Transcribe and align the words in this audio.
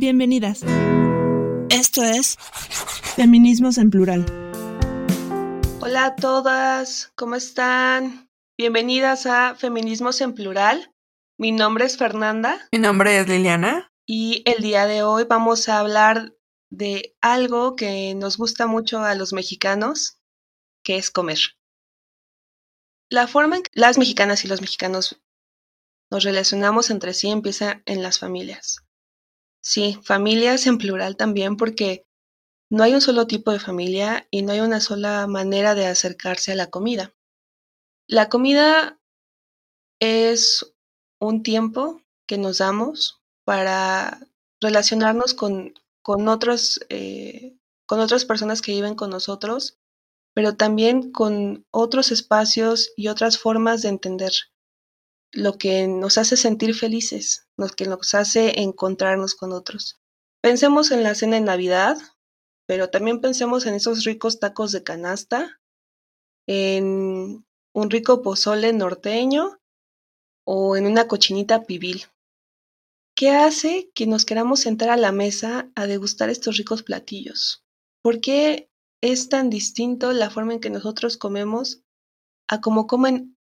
Bienvenidas. 0.00 0.62
Esto 1.68 2.02
es 2.02 2.38
Feminismos 3.16 3.76
en 3.76 3.90
Plural. 3.90 4.24
Hola 5.82 6.06
a 6.06 6.16
todas, 6.16 7.12
¿cómo 7.16 7.34
están? 7.34 8.30
Bienvenidas 8.56 9.26
a 9.26 9.56
Feminismos 9.56 10.22
en 10.22 10.32
Plural. 10.32 10.94
Mi 11.38 11.52
nombre 11.52 11.84
es 11.84 11.98
Fernanda. 11.98 12.66
Mi 12.72 12.78
nombre 12.78 13.18
es 13.18 13.28
Liliana. 13.28 13.92
Y 14.06 14.42
el 14.46 14.62
día 14.62 14.86
de 14.86 15.02
hoy 15.02 15.24
vamos 15.28 15.68
a 15.68 15.80
hablar 15.80 16.34
de 16.70 17.14
algo 17.20 17.76
que 17.76 18.14
nos 18.14 18.38
gusta 18.38 18.66
mucho 18.66 19.00
a 19.00 19.14
los 19.14 19.34
mexicanos, 19.34 20.18
que 20.82 20.96
es 20.96 21.10
comer. 21.10 21.40
La 23.10 23.26
forma 23.26 23.56
en 23.56 23.64
que 23.64 23.70
las 23.74 23.98
mexicanas 23.98 24.46
y 24.46 24.48
los 24.48 24.62
mexicanos 24.62 25.20
nos 26.10 26.24
relacionamos 26.24 26.88
entre 26.88 27.12
sí 27.12 27.28
empieza 27.28 27.82
en 27.84 28.02
las 28.02 28.18
familias. 28.18 28.82
Sí, 29.62 29.98
familias 30.02 30.66
en 30.66 30.78
plural 30.78 31.16
también 31.16 31.56
porque 31.56 32.06
no 32.70 32.82
hay 32.82 32.94
un 32.94 33.00
solo 33.00 33.26
tipo 33.26 33.50
de 33.50 33.60
familia 33.60 34.26
y 34.30 34.42
no 34.42 34.52
hay 34.52 34.60
una 34.60 34.80
sola 34.80 35.26
manera 35.26 35.74
de 35.74 35.86
acercarse 35.86 36.52
a 36.52 36.56
la 36.56 36.70
comida. 36.70 37.14
La 38.06 38.28
comida 38.28 38.98
es 40.00 40.74
un 41.20 41.42
tiempo 41.42 42.00
que 42.26 42.38
nos 42.38 42.58
damos 42.58 43.20
para 43.44 44.20
relacionarnos 44.60 45.34
con, 45.34 45.74
con, 46.02 46.28
otros, 46.28 46.80
eh, 46.88 47.56
con 47.86 48.00
otras 48.00 48.24
personas 48.24 48.62
que 48.62 48.72
viven 48.72 48.94
con 48.94 49.10
nosotros, 49.10 49.78
pero 50.32 50.56
también 50.56 51.12
con 51.12 51.66
otros 51.70 52.12
espacios 52.12 52.92
y 52.96 53.08
otras 53.08 53.36
formas 53.36 53.82
de 53.82 53.90
entender 53.90 54.32
lo 55.32 55.58
que 55.58 55.86
nos 55.86 56.18
hace 56.18 56.36
sentir 56.36 56.74
felices, 56.74 57.46
lo 57.56 57.68
que 57.68 57.86
nos 57.86 58.14
hace 58.14 58.60
encontrarnos 58.60 59.34
con 59.34 59.52
otros. 59.52 60.00
Pensemos 60.42 60.90
en 60.90 61.02
la 61.02 61.14
cena 61.14 61.36
de 61.36 61.42
Navidad, 61.42 61.96
pero 62.66 62.90
también 62.90 63.20
pensemos 63.20 63.66
en 63.66 63.74
esos 63.74 64.04
ricos 64.04 64.40
tacos 64.40 64.72
de 64.72 64.82
canasta, 64.82 65.60
en 66.46 67.44
un 67.72 67.90
rico 67.90 68.22
pozole 68.22 68.72
norteño 68.72 69.60
o 70.44 70.76
en 70.76 70.86
una 70.86 71.06
cochinita 71.06 71.64
pibil. 71.64 72.06
¿Qué 73.14 73.30
hace 73.30 73.90
que 73.94 74.06
nos 74.06 74.24
queramos 74.24 74.60
sentar 74.60 74.88
a 74.88 74.96
la 74.96 75.12
mesa 75.12 75.70
a 75.74 75.86
degustar 75.86 76.30
estos 76.30 76.56
ricos 76.56 76.82
platillos? 76.82 77.64
¿Por 78.02 78.20
qué 78.20 78.70
es 79.02 79.28
tan 79.28 79.50
distinto 79.50 80.12
la 80.12 80.30
forma 80.30 80.54
en 80.54 80.60
que 80.60 80.70
nosotros 80.70 81.16
comemos 81.16 81.82
a 82.48 82.60
como 82.60 82.86
comen 82.86 83.36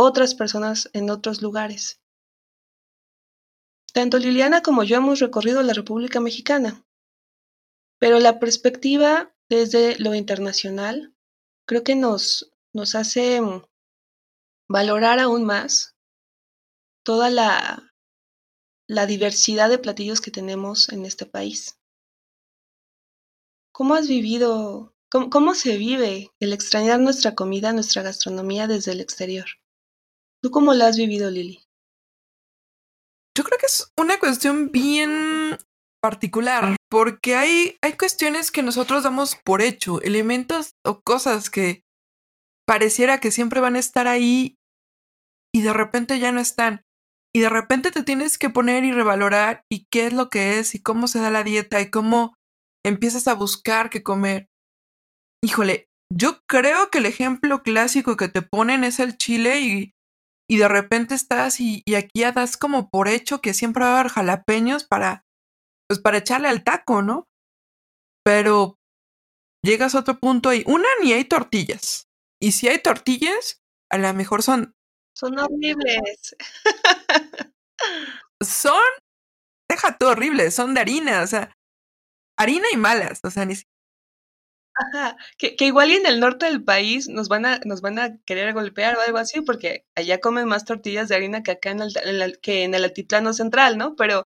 otras 0.00 0.36
personas 0.36 0.90
en 0.92 1.10
otros 1.10 1.42
lugares. 1.42 2.00
Tanto 3.92 4.18
Liliana 4.18 4.62
como 4.62 4.84
yo 4.84 4.96
hemos 4.96 5.18
recorrido 5.18 5.60
la 5.64 5.72
República 5.72 6.20
Mexicana, 6.20 6.86
pero 7.98 8.20
la 8.20 8.38
perspectiva 8.38 9.34
desde 9.48 9.98
lo 9.98 10.14
internacional 10.14 11.16
creo 11.66 11.82
que 11.82 11.96
nos, 11.96 12.52
nos 12.72 12.94
hace 12.94 13.40
valorar 14.68 15.18
aún 15.18 15.44
más 15.44 15.96
toda 17.02 17.28
la, 17.28 17.92
la 18.86 19.04
diversidad 19.06 19.68
de 19.68 19.78
platillos 19.78 20.20
que 20.20 20.30
tenemos 20.30 20.90
en 20.90 21.06
este 21.06 21.26
país. 21.26 21.80
¿Cómo 23.72 23.94
has 23.94 24.06
vivido, 24.06 24.94
cómo, 25.10 25.28
cómo 25.28 25.54
se 25.54 25.76
vive 25.76 26.30
el 26.38 26.52
extrañar 26.52 27.00
nuestra 27.00 27.34
comida, 27.34 27.72
nuestra 27.72 28.02
gastronomía 28.02 28.68
desde 28.68 28.92
el 28.92 29.00
exterior? 29.00 29.46
¿Tú 30.42 30.50
cómo 30.50 30.72
la 30.74 30.86
has 30.86 30.96
vivido, 30.96 31.30
Lili? 31.30 31.60
Yo 33.36 33.44
creo 33.44 33.58
que 33.58 33.66
es 33.66 33.92
una 33.96 34.18
cuestión 34.18 34.70
bien 34.70 35.58
particular, 36.00 36.76
porque 36.88 37.34
hay, 37.34 37.76
hay 37.82 37.92
cuestiones 37.94 38.50
que 38.50 38.62
nosotros 38.62 39.02
damos 39.02 39.36
por 39.36 39.62
hecho, 39.62 40.00
elementos 40.02 40.74
o 40.84 41.00
cosas 41.00 41.50
que 41.50 41.82
pareciera 42.66 43.18
que 43.18 43.30
siempre 43.30 43.60
van 43.60 43.76
a 43.76 43.80
estar 43.80 44.06
ahí 44.06 44.56
y 45.54 45.62
de 45.62 45.72
repente 45.72 46.18
ya 46.18 46.32
no 46.32 46.40
están. 46.40 46.82
Y 47.34 47.40
de 47.40 47.48
repente 47.48 47.90
te 47.90 48.02
tienes 48.02 48.38
que 48.38 48.50
poner 48.50 48.84
y 48.84 48.92
revalorar 48.92 49.64
y 49.70 49.86
qué 49.90 50.06
es 50.06 50.12
lo 50.12 50.28
que 50.28 50.58
es 50.58 50.74
y 50.74 50.82
cómo 50.82 51.08
se 51.08 51.20
da 51.20 51.30
la 51.30 51.44
dieta 51.44 51.80
y 51.80 51.90
cómo 51.90 52.34
empiezas 52.84 53.28
a 53.28 53.34
buscar 53.34 53.90
qué 53.90 54.02
comer. 54.02 54.48
Híjole, 55.42 55.88
yo 56.12 56.40
creo 56.46 56.90
que 56.90 56.98
el 56.98 57.06
ejemplo 57.06 57.62
clásico 57.62 58.16
que 58.16 58.28
te 58.28 58.42
ponen 58.42 58.82
es 58.82 58.98
el 58.98 59.16
chile 59.16 59.60
y 59.60 59.94
y 60.50 60.56
de 60.56 60.68
repente 60.68 61.14
estás 61.14 61.60
y, 61.60 61.82
aquí 61.94 62.20
ya 62.20 62.32
das 62.32 62.56
como 62.56 62.88
por 62.88 63.08
hecho 63.08 63.40
que 63.40 63.54
siempre 63.54 63.84
va 63.84 63.96
a 63.96 64.00
haber 64.00 64.12
jalapeños 64.12 64.84
para, 64.84 65.24
pues 65.86 66.00
para 66.00 66.18
echarle 66.18 66.48
al 66.48 66.64
taco, 66.64 67.02
¿no? 67.02 67.28
Pero 68.24 68.76
llegas 69.62 69.94
a 69.94 70.00
otro 70.00 70.18
punto 70.18 70.52
y 70.54 70.64
una 70.66 70.88
ni 71.02 71.12
hay 71.12 71.24
tortillas. 71.24 72.08
Y 72.40 72.52
si 72.52 72.68
hay 72.68 72.78
tortillas, 72.78 73.60
a 73.90 73.98
lo 73.98 74.12
mejor 74.14 74.42
son... 74.42 74.74
Son 75.14 75.38
horribles. 75.38 76.36
son, 78.40 78.80
deja 79.68 79.98
todo 79.98 80.10
horrible, 80.10 80.50
son 80.50 80.74
de 80.74 80.80
harina, 80.80 81.22
o 81.22 81.26
sea, 81.26 81.52
harina 82.38 82.68
y 82.72 82.76
malas, 82.76 83.20
o 83.24 83.30
sea, 83.30 83.44
ni, 83.44 83.54
Que, 85.38 85.56
igual 85.60 85.90
y 85.90 85.94
en 85.94 86.06
el 86.06 86.20
norte 86.20 86.46
del 86.46 86.62
país 86.62 87.08
nos 87.08 87.28
van 87.28 87.46
a, 87.46 87.60
nos 87.64 87.80
van 87.80 87.98
a 87.98 88.16
querer 88.24 88.54
golpear 88.54 88.96
o 88.96 89.00
algo 89.00 89.18
así, 89.18 89.40
porque 89.40 89.84
allá 89.94 90.20
comen 90.20 90.46
más 90.46 90.64
tortillas 90.64 91.08
de 91.08 91.16
harina 91.16 91.42
que 91.42 91.52
acá 91.52 91.70
en 91.70 91.80
el, 91.82 92.40
que 92.40 92.64
en 92.64 92.74
el 92.74 92.84
altiplano 92.84 93.32
central, 93.32 93.78
¿no? 93.78 93.96
Pero, 93.96 94.24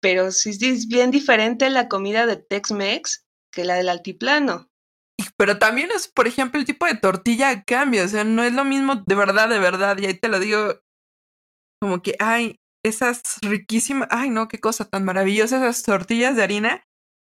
pero 0.00 0.32
sí, 0.32 0.50
es 0.50 0.88
bien 0.88 1.10
diferente 1.10 1.70
la 1.70 1.88
comida 1.88 2.26
de 2.26 2.36
Tex-Mex 2.36 3.24
que 3.52 3.64
la 3.64 3.74
del 3.74 3.88
altiplano. 3.88 4.68
Pero 5.36 5.58
también 5.58 5.90
es, 5.94 6.08
por 6.08 6.26
ejemplo, 6.26 6.58
el 6.58 6.66
tipo 6.66 6.86
de 6.86 6.96
tortilla 6.96 7.62
cambia, 7.64 8.04
o 8.04 8.08
sea, 8.08 8.24
no 8.24 8.42
es 8.42 8.52
lo 8.52 8.64
mismo 8.64 9.02
de 9.06 9.14
verdad, 9.14 9.48
de 9.48 9.58
verdad, 9.58 9.98
y 9.98 10.06
ahí 10.06 10.14
te 10.14 10.28
lo 10.28 10.40
digo, 10.40 10.80
como 11.80 12.02
que, 12.02 12.16
ay, 12.18 12.56
esas 12.84 13.22
riquísimas, 13.42 14.08
ay, 14.10 14.30
no, 14.30 14.48
qué 14.48 14.58
cosa 14.58 14.84
tan 14.84 15.04
maravillosa, 15.04 15.58
esas 15.58 15.82
tortillas 15.82 16.36
de 16.36 16.42
harina 16.42 16.84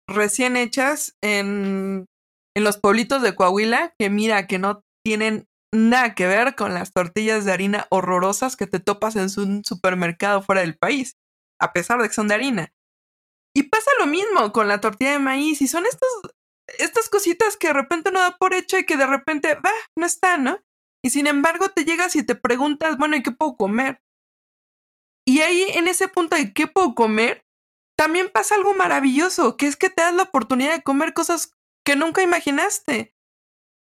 recién 0.08 0.56
hechas 0.56 1.16
en, 1.22 2.06
en 2.56 2.64
los 2.64 2.78
pueblitos 2.78 3.22
de 3.22 3.34
Coahuila, 3.34 3.94
que 3.98 4.10
mira, 4.10 4.46
que 4.46 4.58
no 4.58 4.82
tienen 5.04 5.46
nada 5.72 6.14
que 6.14 6.26
ver 6.26 6.54
con 6.54 6.74
las 6.74 6.92
tortillas 6.92 7.44
de 7.44 7.52
harina 7.52 7.86
horrorosas 7.90 8.56
que 8.56 8.66
te 8.66 8.80
topas 8.80 9.16
en 9.16 9.28
un 9.36 9.64
supermercado 9.64 10.42
fuera 10.42 10.62
del 10.62 10.76
país, 10.76 11.16
a 11.60 11.72
pesar 11.72 12.00
de 12.00 12.08
que 12.08 12.14
son 12.14 12.28
de 12.28 12.34
harina. 12.34 12.72
Y 13.54 13.64
pasa 13.64 13.90
lo 13.98 14.06
mismo 14.06 14.52
con 14.52 14.68
la 14.68 14.80
tortilla 14.80 15.12
de 15.12 15.18
maíz, 15.18 15.60
y 15.60 15.68
son 15.68 15.84
estos, 15.86 16.08
estas 16.78 17.08
cositas 17.08 17.56
que 17.56 17.68
de 17.68 17.74
repente 17.74 18.10
no 18.10 18.20
da 18.20 18.36
por 18.36 18.54
hecho 18.54 18.78
y 18.78 18.86
que 18.86 18.96
de 18.96 19.06
repente, 19.06 19.54
va, 19.54 19.72
no 19.96 20.06
está, 20.06 20.38
¿no? 20.38 20.58
Y 21.04 21.10
sin 21.10 21.26
embargo 21.26 21.68
te 21.68 21.84
llegas 21.84 22.16
y 22.16 22.24
te 22.24 22.34
preguntas, 22.34 22.96
bueno, 22.98 23.16
¿y 23.16 23.22
qué 23.22 23.30
puedo 23.30 23.56
comer? 23.56 24.00
Y 25.26 25.40
ahí 25.40 25.62
en 25.74 25.88
ese 25.88 26.08
punto 26.08 26.36
de 26.36 26.52
qué 26.52 26.66
puedo 26.66 26.94
comer, 26.94 27.44
también 27.98 28.30
pasa 28.32 28.54
algo 28.54 28.74
maravilloso, 28.74 29.56
que 29.56 29.66
es 29.66 29.76
que 29.76 29.90
te 29.90 30.02
das 30.02 30.14
la 30.14 30.22
oportunidad 30.22 30.72
de 30.72 30.82
comer 30.82 31.14
cosas 31.14 31.52
que 31.84 31.96
nunca 31.96 32.22
imaginaste. 32.22 33.12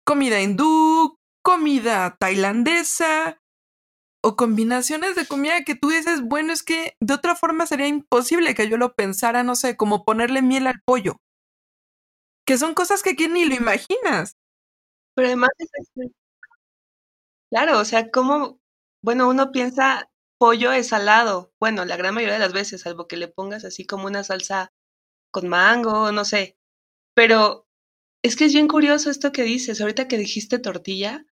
Comida 0.05 0.39
hindú, 0.39 1.17
comida 1.41 2.15
tailandesa 2.19 3.41
o 4.23 4.35
combinaciones 4.35 5.15
de 5.15 5.25
comida 5.25 5.63
que 5.63 5.73
tú 5.75 5.89
dices, 5.89 6.21
bueno, 6.21 6.53
es 6.53 6.61
que 6.61 6.95
de 7.01 7.15
otra 7.15 7.35
forma 7.35 7.65
sería 7.65 7.87
imposible 7.87 8.53
que 8.53 8.69
yo 8.69 8.77
lo 8.77 8.93
pensara, 8.93 9.43
no 9.43 9.55
sé, 9.55 9.75
como 9.77 10.05
ponerle 10.05 10.43
miel 10.43 10.67
al 10.67 10.81
pollo. 10.85 11.17
Que 12.45 12.59
son 12.59 12.75
cosas 12.75 13.01
que 13.01 13.11
aquí 13.11 13.27
ni 13.27 13.45
lo 13.45 13.55
imaginas. 13.55 14.35
Pero 15.15 15.27
además, 15.27 15.49
claro, 17.49 17.79
o 17.79 17.85
sea, 17.85 18.11
como, 18.11 18.59
bueno, 19.01 19.27
uno 19.27 19.51
piensa 19.51 20.07
pollo 20.43 20.73
es 20.73 20.89
salado. 20.89 21.53
Bueno, 21.57 21.85
la 21.85 21.95
gran 21.95 22.13
mayoría 22.13 22.33
de 22.33 22.39
las 22.41 22.51
veces, 22.51 22.81
salvo 22.81 23.07
que 23.07 23.15
le 23.15 23.29
pongas 23.29 23.63
así 23.65 23.85
como 23.85 24.07
una 24.07 24.25
salsa 24.25 24.73
con 25.31 25.47
mango, 25.49 26.11
no 26.11 26.25
sé. 26.25 26.57
Pero 27.15 27.67
es 28.23 28.35
que 28.35 28.45
es 28.45 28.53
bien 28.53 28.67
curioso 28.67 29.09
esto 29.11 29.31
que 29.31 29.43
dices. 29.43 29.81
Ahorita 29.81 30.07
que 30.07 30.17
dijiste 30.19 30.59
tortilla, 30.59 31.25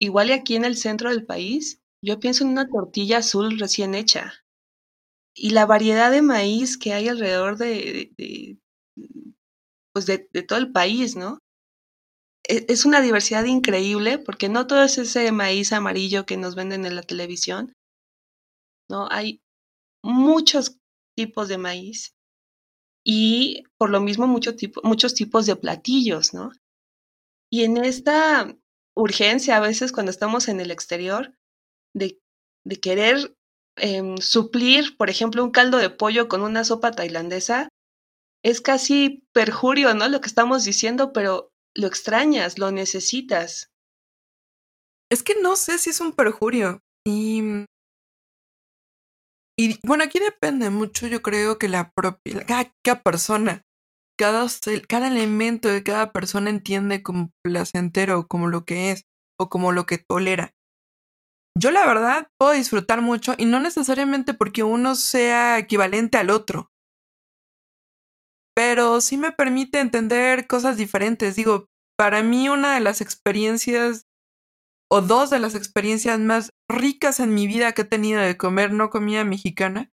igual 0.00 0.30
y 0.30 0.32
aquí 0.32 0.56
en 0.56 0.64
el 0.64 0.76
centro 0.78 1.10
del 1.10 1.26
país, 1.26 1.82
yo 2.02 2.18
pienso 2.18 2.44
en 2.44 2.50
una 2.50 2.66
tortilla 2.68 3.18
azul 3.18 3.58
recién 3.58 3.94
hecha. 3.94 4.32
Y 5.34 5.50
la 5.50 5.66
variedad 5.66 6.10
de 6.10 6.22
maíz 6.22 6.78
que 6.78 6.92
hay 6.92 7.08
alrededor 7.08 7.58
de, 7.58 8.12
pues 9.92 10.06
de, 10.06 10.28
de 10.32 10.42
todo 10.42 10.58
el 10.58 10.70
país, 10.72 11.16
¿no? 11.16 11.38
E, 12.48 12.66
es 12.68 12.84
una 12.84 13.00
diversidad 13.00 13.44
increíble 13.44 14.18
porque 14.18 14.48
no 14.48 14.66
todo 14.66 14.82
es 14.84 14.98
ese 14.98 15.30
maíz 15.32 15.72
amarillo 15.72 16.26
que 16.26 16.36
nos 16.36 16.54
venden 16.54 16.86
en 16.86 16.96
la 16.96 17.02
televisión, 17.02 17.74
¿no? 18.88 19.08
Hay 19.10 19.40
muchos 20.02 20.78
tipos 21.16 21.48
de 21.48 21.58
maíz 21.58 22.14
y 23.04 23.64
por 23.78 23.90
lo 23.90 24.00
mismo 24.00 24.26
muchos 24.26 25.14
tipos 25.14 25.46
de 25.46 25.56
platillos, 25.56 26.34
¿no? 26.34 26.52
Y 27.50 27.64
en 27.64 27.76
esta 27.76 28.56
urgencia 28.96 29.56
a 29.56 29.60
veces 29.60 29.92
cuando 29.92 30.10
estamos 30.10 30.48
en 30.48 30.60
el 30.60 30.70
exterior 30.70 31.34
de, 31.94 32.20
de 32.64 32.80
querer 32.80 33.36
em, 33.76 34.16
suplir, 34.18 34.96
por 34.96 35.10
ejemplo, 35.10 35.44
un 35.44 35.50
caldo 35.50 35.78
de 35.78 35.90
pollo 35.90 36.28
con 36.28 36.42
una 36.42 36.64
sopa 36.64 36.90
tailandesa, 36.90 37.68
es 38.42 38.60
casi 38.60 39.24
perjurio, 39.32 39.94
¿no? 39.94 40.08
Lo 40.08 40.20
que 40.20 40.28
estamos 40.28 40.64
diciendo, 40.64 41.12
pero 41.12 41.52
lo 41.76 41.86
extrañas, 41.86 42.58
lo 42.58 42.72
necesitas. 42.72 43.70
Es 45.10 45.22
que 45.22 45.40
no 45.40 45.56
sé 45.56 45.78
si 45.78 45.90
es 45.90 46.00
un 46.00 46.12
perjurio. 46.12 46.80
Y. 47.06 47.64
Y 49.58 49.78
bueno, 49.86 50.04
aquí 50.04 50.18
depende 50.18 50.68
mucho, 50.70 51.06
yo 51.06 51.22
creo 51.22 51.58
que 51.58 51.68
la 51.68 51.90
propia. 51.92 52.44
Cada, 52.44 53.02
persona, 53.02 53.62
cada, 54.18 54.46
cada 54.86 55.08
elemento 55.08 55.68
de 55.68 55.82
cada 55.82 56.12
persona 56.12 56.50
entiende 56.50 57.02
como 57.02 57.30
placentero, 57.42 58.26
como 58.26 58.48
lo 58.48 58.64
que 58.64 58.90
es, 58.90 59.04
o 59.40 59.48
como 59.48 59.72
lo 59.72 59.86
que 59.86 59.98
tolera. 59.98 60.52
Yo 61.58 61.70
la 61.70 61.86
verdad 61.86 62.28
puedo 62.38 62.52
disfrutar 62.52 63.00
mucho 63.00 63.34
y 63.38 63.46
no 63.46 63.60
necesariamente 63.60 64.34
porque 64.34 64.62
uno 64.62 64.94
sea 64.94 65.58
equivalente 65.58 66.18
al 66.18 66.28
otro, 66.28 66.70
pero 68.56 69.02
sí 69.02 69.18
me 69.18 69.32
permite 69.32 69.80
entender 69.80 70.46
cosas 70.46 70.78
diferentes. 70.78 71.36
Digo, 71.36 71.66
para 71.98 72.22
mí 72.22 72.48
una 72.48 72.74
de 72.74 72.80
las 72.80 73.00
experiencias 73.02 74.06
o 74.90 75.02
dos 75.02 75.30
de 75.30 75.40
las 75.40 75.54
experiencias 75.54 76.18
más 76.18 76.50
ricas 76.70 77.20
en 77.20 77.34
mi 77.34 77.46
vida 77.46 77.72
que 77.72 77.82
he 77.82 77.84
tenido 77.84 78.20
de 78.20 78.36
comer 78.36 78.72
no 78.72 78.88
comida 78.88 79.24
mexicana 79.24 79.90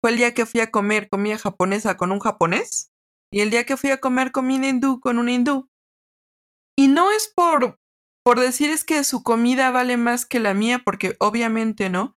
fue 0.00 0.12
el 0.12 0.18
día 0.18 0.34
que 0.34 0.46
fui 0.46 0.60
a 0.60 0.70
comer 0.70 1.08
comida 1.08 1.38
japonesa 1.38 1.96
con 1.96 2.12
un 2.12 2.20
japonés 2.20 2.92
y 3.32 3.40
el 3.40 3.50
día 3.50 3.64
que 3.64 3.76
fui 3.76 3.90
a 3.90 4.00
comer 4.00 4.32
comida 4.32 4.68
hindú 4.68 5.00
con 5.00 5.18
un 5.18 5.28
hindú. 5.28 5.68
Y 6.76 6.88
no 6.88 7.10
es 7.10 7.32
por 7.34 7.78
por 8.24 8.40
decir 8.40 8.70
es 8.70 8.84
que 8.84 9.04
su 9.04 9.22
comida 9.22 9.70
vale 9.70 9.98
más 9.98 10.24
que 10.24 10.40
la 10.40 10.54
mía, 10.54 10.80
porque 10.82 11.14
obviamente 11.20 11.90
no. 11.90 12.16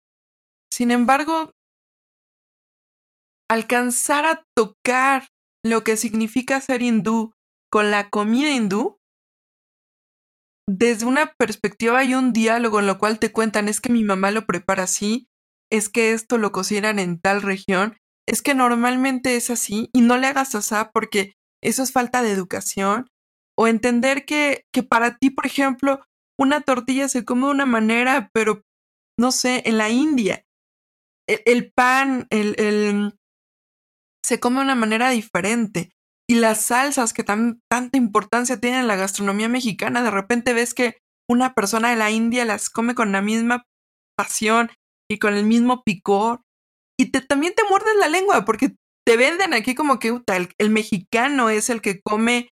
Sin 0.72 0.92
embargo, 0.92 1.50
alcanzar 3.50 4.24
a 4.24 4.44
tocar 4.56 5.26
lo 5.70 5.84
que 5.84 5.96
significa 5.96 6.60
ser 6.60 6.82
hindú 6.82 7.32
con 7.70 7.90
la 7.90 8.10
comida 8.10 8.50
hindú, 8.50 8.98
desde 10.68 11.06
una 11.06 11.32
perspectiva 11.38 11.98
hay 11.98 12.14
un 12.14 12.32
diálogo 12.32 12.80
en 12.80 12.86
lo 12.86 12.98
cual 12.98 13.18
te 13.18 13.32
cuentan 13.32 13.68
es 13.68 13.80
que 13.80 13.92
mi 13.92 14.02
mamá 14.02 14.30
lo 14.30 14.46
prepara 14.46 14.84
así, 14.84 15.28
es 15.70 15.88
que 15.88 16.12
esto 16.12 16.38
lo 16.38 16.52
cocinan 16.52 16.98
en 16.98 17.20
tal 17.20 17.42
región, 17.42 17.96
es 18.26 18.42
que 18.42 18.54
normalmente 18.54 19.36
es 19.36 19.50
así 19.50 19.90
y 19.92 20.00
no 20.00 20.18
le 20.18 20.26
hagas 20.26 20.54
asá 20.54 20.90
porque 20.92 21.34
eso 21.62 21.82
es 21.82 21.92
falta 21.92 22.22
de 22.22 22.32
educación, 22.32 23.08
o 23.56 23.66
entender 23.66 24.24
que, 24.24 24.66
que 24.72 24.82
para 24.82 25.16
ti, 25.16 25.30
por 25.30 25.46
ejemplo, 25.46 26.04
una 26.38 26.60
tortilla 26.60 27.08
se 27.08 27.24
come 27.24 27.46
de 27.46 27.52
una 27.52 27.66
manera, 27.66 28.30
pero 28.32 28.62
no 29.18 29.32
sé, 29.32 29.62
en 29.64 29.78
la 29.78 29.88
India, 29.88 30.44
e, 31.26 31.42
el, 31.46 31.72
pan, 31.72 32.26
el, 32.30 32.54
el, 32.58 33.18
se 34.26 34.40
come 34.40 34.56
de 34.56 34.64
una 34.64 34.74
manera 34.74 35.10
diferente. 35.10 35.92
Y 36.28 36.36
las 36.36 36.60
salsas 36.62 37.12
que 37.12 37.22
tan, 37.22 37.60
tanta 37.70 37.96
importancia 37.96 38.58
tienen 38.58 38.80
en 38.80 38.88
la 38.88 38.96
gastronomía 38.96 39.48
mexicana, 39.48 40.02
de 40.02 40.10
repente 40.10 40.52
ves 40.52 40.74
que 40.74 40.98
una 41.30 41.54
persona 41.54 41.90
de 41.90 41.96
la 41.96 42.10
India 42.10 42.44
las 42.44 42.68
come 42.68 42.96
con 42.96 43.12
la 43.12 43.22
misma 43.22 43.62
pasión 44.18 44.70
y 45.08 45.18
con 45.18 45.34
el 45.34 45.44
mismo 45.44 45.82
picor. 45.84 46.40
Y 46.98 47.12
te, 47.12 47.20
también 47.20 47.54
te 47.54 47.62
muerdes 47.70 47.94
la 48.00 48.08
lengua 48.08 48.44
porque 48.44 48.74
te 49.06 49.16
venden 49.16 49.54
aquí 49.54 49.76
como 49.76 50.00
que 50.00 50.20
el 50.58 50.70
mexicano 50.70 51.48
es 51.48 51.70
el 51.70 51.80
que 51.80 52.00
come 52.00 52.48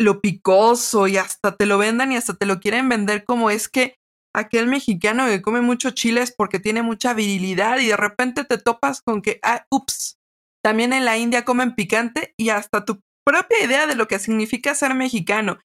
lo 0.00 0.20
picoso 0.20 1.06
y 1.06 1.16
hasta 1.16 1.56
te 1.56 1.66
lo 1.66 1.78
vendan 1.78 2.10
y 2.10 2.16
hasta 2.16 2.34
te 2.34 2.46
lo 2.46 2.58
quieren 2.58 2.88
vender 2.88 3.24
como 3.24 3.50
es 3.50 3.68
que 3.68 3.94
aquel 4.34 4.66
mexicano 4.66 5.26
que 5.26 5.42
come 5.42 5.60
mucho 5.60 5.90
chile 5.90 6.22
es 6.22 6.34
porque 6.34 6.58
tiene 6.58 6.82
mucha 6.82 7.14
virilidad 7.14 7.78
y 7.78 7.86
de 7.86 7.96
repente 7.96 8.44
te 8.44 8.58
topas 8.58 9.02
con 9.02 9.22
que, 9.22 9.38
ah, 9.42 9.64
ups, 9.70 10.17
también 10.62 10.92
en 10.92 11.04
la 11.04 11.16
India 11.16 11.44
comen 11.44 11.74
picante 11.74 12.34
y 12.36 12.50
hasta 12.50 12.84
tu 12.84 13.00
propia 13.24 13.64
idea 13.64 13.86
de 13.86 13.94
lo 13.94 14.08
que 14.08 14.18
significa 14.18 14.74
ser 14.74 14.94
mexicano, 14.94 15.58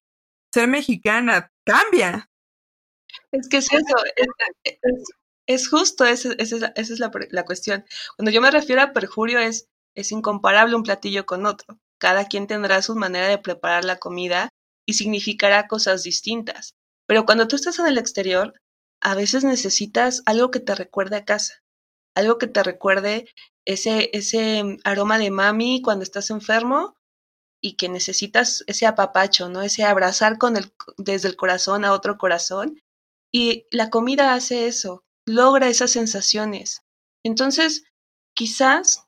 ser 0.52 0.68
mexicana, 0.68 1.50
cambia. 1.64 2.30
Es 3.32 3.48
que 3.48 3.58
es 3.58 3.72
eso, 3.72 3.96
es, 5.46 5.68
justo, 5.68 6.04
esa, 6.04 6.32
es, 6.34 6.98
la, 6.98 7.10
la, 7.30 7.44
cuestión. 7.44 7.84
Cuando 8.16 8.30
yo 8.30 8.40
me 8.40 8.50
refiero 8.50 8.82
a 8.82 8.92
perjurio 8.92 9.38
es, 9.38 9.68
es 9.94 10.12
incomparable 10.12 10.74
un 10.74 10.82
platillo 10.82 11.26
con 11.26 11.46
otro. 11.46 11.78
Cada 11.98 12.26
quien 12.26 12.46
tendrá 12.46 12.82
su 12.82 12.94
manera 12.96 13.28
de 13.28 13.38
preparar 13.38 13.84
la 13.84 13.98
comida 13.98 14.48
y 14.86 14.94
significará 14.94 15.68
cosas 15.68 16.02
distintas. 16.02 16.74
Pero 17.06 17.24
cuando 17.24 17.48
tú 17.48 17.56
estás 17.56 17.78
en 17.78 17.86
el 17.86 17.98
exterior, 17.98 18.54
a 19.00 19.14
veces 19.14 19.44
necesitas 19.44 20.22
algo 20.26 20.50
que 20.50 20.60
te 20.60 20.74
recuerde 20.74 21.16
a 21.16 21.24
casa, 21.24 21.62
algo 22.14 22.38
que 22.38 22.46
te 22.46 22.62
recuerde 22.62 23.28
ese, 23.64 24.10
ese 24.12 24.78
aroma 24.84 25.18
de 25.18 25.30
mami 25.30 25.82
cuando 25.82 26.02
estás 26.02 26.30
enfermo 26.30 26.96
y 27.62 27.76
que 27.76 27.88
necesitas 27.88 28.62
ese 28.66 28.86
apapacho, 28.86 29.48
¿no? 29.48 29.62
Ese 29.62 29.84
abrazar 29.84 30.38
con 30.38 30.56
el, 30.56 30.72
desde 30.98 31.28
el 31.28 31.36
corazón 31.36 31.84
a 31.84 31.92
otro 31.92 32.18
corazón. 32.18 32.78
Y 33.32 33.66
la 33.70 33.90
comida 33.90 34.34
hace 34.34 34.66
eso, 34.66 35.02
logra 35.26 35.68
esas 35.68 35.90
sensaciones. 35.90 36.82
Entonces, 37.24 37.84
quizás 38.34 39.06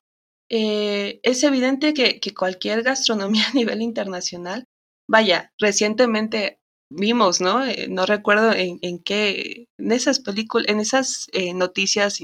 eh, 0.48 1.20
es 1.22 1.42
evidente 1.42 1.92
que, 1.92 2.20
cualquier 2.34 2.82
gastronomía 2.82 3.46
a 3.50 3.52
nivel 3.52 3.82
internacional, 3.82 4.64
vaya, 5.08 5.52
recientemente 5.58 6.58
vimos, 6.90 7.40
¿no? 7.40 7.64
Eh, 7.64 7.88
no 7.88 8.06
recuerdo 8.06 8.52
en, 8.52 9.02
qué, 9.02 9.66
en 9.78 9.92
esas 9.92 10.20
películas, 10.20 10.68
en 10.68 10.80
esas 10.80 11.26
eh, 11.32 11.52
noticias 11.52 12.20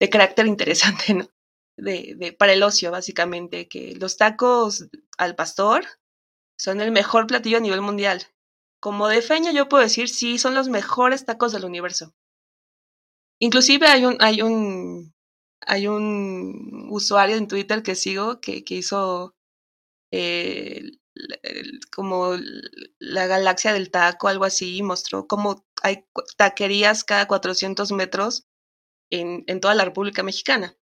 de 0.00 0.10
carácter 0.10 0.46
interesante, 0.54 1.14
¿no? 1.14 1.28
De, 1.76 2.14
de, 2.16 2.32
para 2.32 2.52
el 2.52 2.62
ocio, 2.62 2.90
básicamente, 2.90 3.68
que 3.68 3.94
los 3.96 4.16
tacos 4.16 4.88
al 5.16 5.34
pastor 5.34 5.84
son 6.58 6.80
el 6.80 6.90
mejor 6.90 7.26
platillo 7.26 7.58
a 7.58 7.60
nivel 7.60 7.80
mundial. 7.80 8.26
Como 8.80 9.08
de 9.08 9.22
feña 9.22 9.52
yo 9.52 9.68
puedo 9.68 9.82
decir, 9.82 10.08
sí, 10.08 10.38
son 10.38 10.54
los 10.54 10.68
mejores 10.68 11.24
tacos 11.24 11.52
del 11.52 11.64
universo. 11.64 12.14
Inclusive 13.38 13.86
hay 13.86 14.04
un, 14.04 14.16
hay 14.20 14.42
un 14.42 15.14
hay 15.66 15.86
un 15.86 16.88
usuario 16.90 17.36
en 17.36 17.48
Twitter 17.48 17.82
que 17.82 17.94
sigo 17.94 18.40
que, 18.40 18.64
que 18.64 18.76
hizo 18.76 19.34
eh, 20.12 20.82
como 21.92 22.36
la 22.98 23.26
galaxia 23.26 23.72
del 23.72 23.90
taco, 23.90 24.28
algo 24.28 24.44
así, 24.44 24.78
y 24.78 24.82
mostró 24.82 25.26
cómo 25.26 25.64
hay 25.82 26.06
taquerías 26.36 27.04
cada 27.04 27.26
400 27.26 27.92
metros 27.92 28.46
en, 29.10 29.60
toda 29.60 29.74
la 29.74 29.84
República 29.84 30.22
Mexicana. 30.22 30.76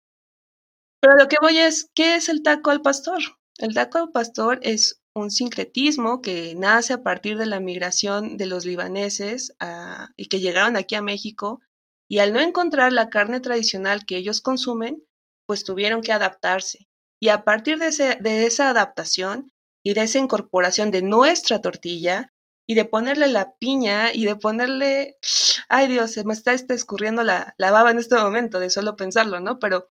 Pero 0.99 1.15
lo 1.15 1.27
que 1.27 1.37
voy 1.41 1.57
es, 1.57 1.89
¿qué 1.93 2.15
es 2.15 2.29
el 2.29 2.43
taco 2.43 2.71
al 2.71 2.81
pastor? 2.81 3.19
El 3.57 3.73
taco 3.73 3.99
al 3.99 4.11
pastor 4.11 4.59
es 4.61 5.01
un 5.13 5.31
sincretismo 5.31 6.21
que 6.21 6.53
nace 6.55 6.93
a 6.93 7.03
partir 7.03 7.37
de 7.37 7.45
la 7.45 7.59
migración 7.59 8.37
de 8.37 8.45
los 8.45 8.65
libaneses 8.65 9.55
y 10.15 10.27
que 10.27 10.39
llegaron 10.39 10.75
aquí 10.75 10.95
a 10.95 11.01
México 11.01 11.61
y 12.09 12.19
al 12.19 12.33
no 12.33 12.39
encontrar 12.39 12.93
la 12.93 13.09
carne 13.09 13.39
tradicional 13.39 14.05
que 14.05 14.17
ellos 14.17 14.41
consumen, 14.41 15.03
pues 15.45 15.63
tuvieron 15.63 16.01
que 16.01 16.13
adaptarse. 16.13 16.87
Y 17.19 17.29
a 17.29 17.43
partir 17.43 17.79
de 17.79 18.45
esa 18.45 18.69
adaptación 18.69 19.51
y 19.83 19.93
de 19.93 20.03
esa 20.03 20.19
incorporación 20.19 20.91
de 20.91 21.01
nuestra 21.01 21.61
tortilla 21.61 22.31
y 22.67 22.75
de 22.75 22.85
ponerle 22.85 23.27
la 23.27 23.55
piña 23.55 24.13
y 24.13 24.25
de 24.25 24.35
ponerle, 24.35 25.17
ay 25.69 25.87
Dios, 25.87 26.11
se 26.11 26.25
me 26.25 26.33
está, 26.33 26.53
escurriendo 26.53 27.23
la, 27.23 27.55
la 27.57 27.71
baba 27.71 27.91
en 27.91 27.97
este 27.97 28.15
momento 28.17 28.59
de 28.59 28.69
solo 28.69 28.97
pensarlo, 28.97 29.39
¿no? 29.39 29.57
Pero, 29.57 29.89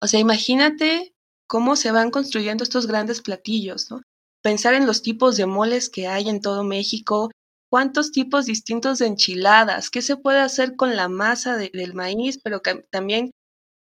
o 0.00 0.06
sea, 0.06 0.18
imagínate 0.18 1.14
cómo 1.46 1.76
se 1.76 1.92
van 1.92 2.10
construyendo 2.10 2.64
estos 2.64 2.86
grandes 2.86 3.20
platillos, 3.20 3.90
¿no? 3.90 4.02
Pensar 4.42 4.74
en 4.74 4.86
los 4.86 5.02
tipos 5.02 5.36
de 5.36 5.46
moles 5.46 5.90
que 5.90 6.06
hay 6.08 6.28
en 6.28 6.40
todo 6.40 6.64
México, 6.64 7.30
cuántos 7.70 8.12
tipos 8.12 8.46
distintos 8.46 8.98
de 8.98 9.06
enchiladas, 9.06 9.90
qué 9.90 10.00
se 10.00 10.16
puede 10.16 10.40
hacer 10.40 10.74
con 10.74 10.96
la 10.96 11.08
masa 11.08 11.56
del 11.56 11.92
maíz, 11.92 12.40
pero 12.42 12.62
también 12.90 13.30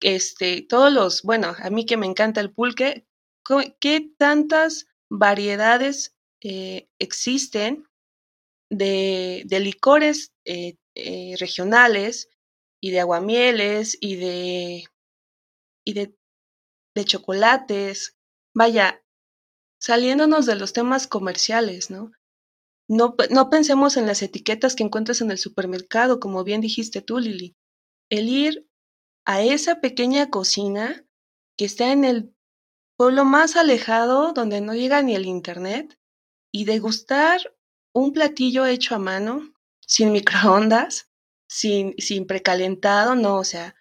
este, 0.01 0.63
todos 0.63 0.93
los, 0.93 1.23
bueno, 1.23 1.57
a 1.59 1.71
mí 1.71 1.87
que 1.87 1.97
me 1.97 2.07
encanta 2.07 2.41
el 2.41 2.53
pulque, 2.53 3.07
qué 3.81 4.13
tantas 4.17 4.87
variedades 5.11 6.14
eh, 6.45 6.91
existen 6.99 7.89
de, 8.71 9.47
licores 9.49 10.33
eh, 10.45 10.77
eh, 10.95 11.37
regionales 11.39 12.29
y 12.83 12.91
de 12.91 13.01
aguamieles 13.01 13.97
y 13.99 14.17
de, 14.17 14.85
y 15.85 15.95
de, 15.95 16.15
de 16.95 17.05
chocolates. 17.07 18.17
Vaya, 18.55 19.03
saliéndonos 19.81 20.45
de 20.45 20.57
los 20.57 20.75
temas 20.75 21.07
comerciales, 21.07 21.91
¿no? 21.91 22.13
No, 22.91 23.17
no 23.31 23.49
pensemos 23.49 23.97
en 23.97 24.07
las 24.07 24.21
etiquetas 24.21 24.77
que 24.77 24.83
encuentras 24.83 25.23
en 25.23 25.31
el 25.31 25.39
supermercado, 25.39 26.21
como 26.21 26.45
bien 26.45 26.61
dijiste 26.61 27.01
tú, 27.01 27.19
Lili. 27.19 27.57
El 28.11 28.29
ir 28.29 28.69
a 29.25 29.41
esa 29.43 29.81
pequeña 29.81 30.29
cocina 30.29 31.07
que 31.57 31.65
está 31.65 31.91
en 31.91 32.05
el 32.05 32.35
pueblo 32.99 33.25
más 33.25 33.57
alejado, 33.57 34.35
donde 34.35 34.61
no 34.61 34.75
llega 34.75 35.01
ni 35.01 35.15
el 35.15 35.25
internet, 35.25 35.99
y 36.55 36.67
degustar 36.67 37.53
un 37.93 38.13
platillo 38.13 38.65
hecho 38.65 38.95
a 38.95 39.01
mano, 39.01 39.53
sin 39.85 40.13
microondas, 40.13 41.11
sin, 41.49 41.97
sin 41.99 42.29
precalentado, 42.29 43.17
no, 43.17 43.39
o 43.39 43.45
sea, 43.45 43.75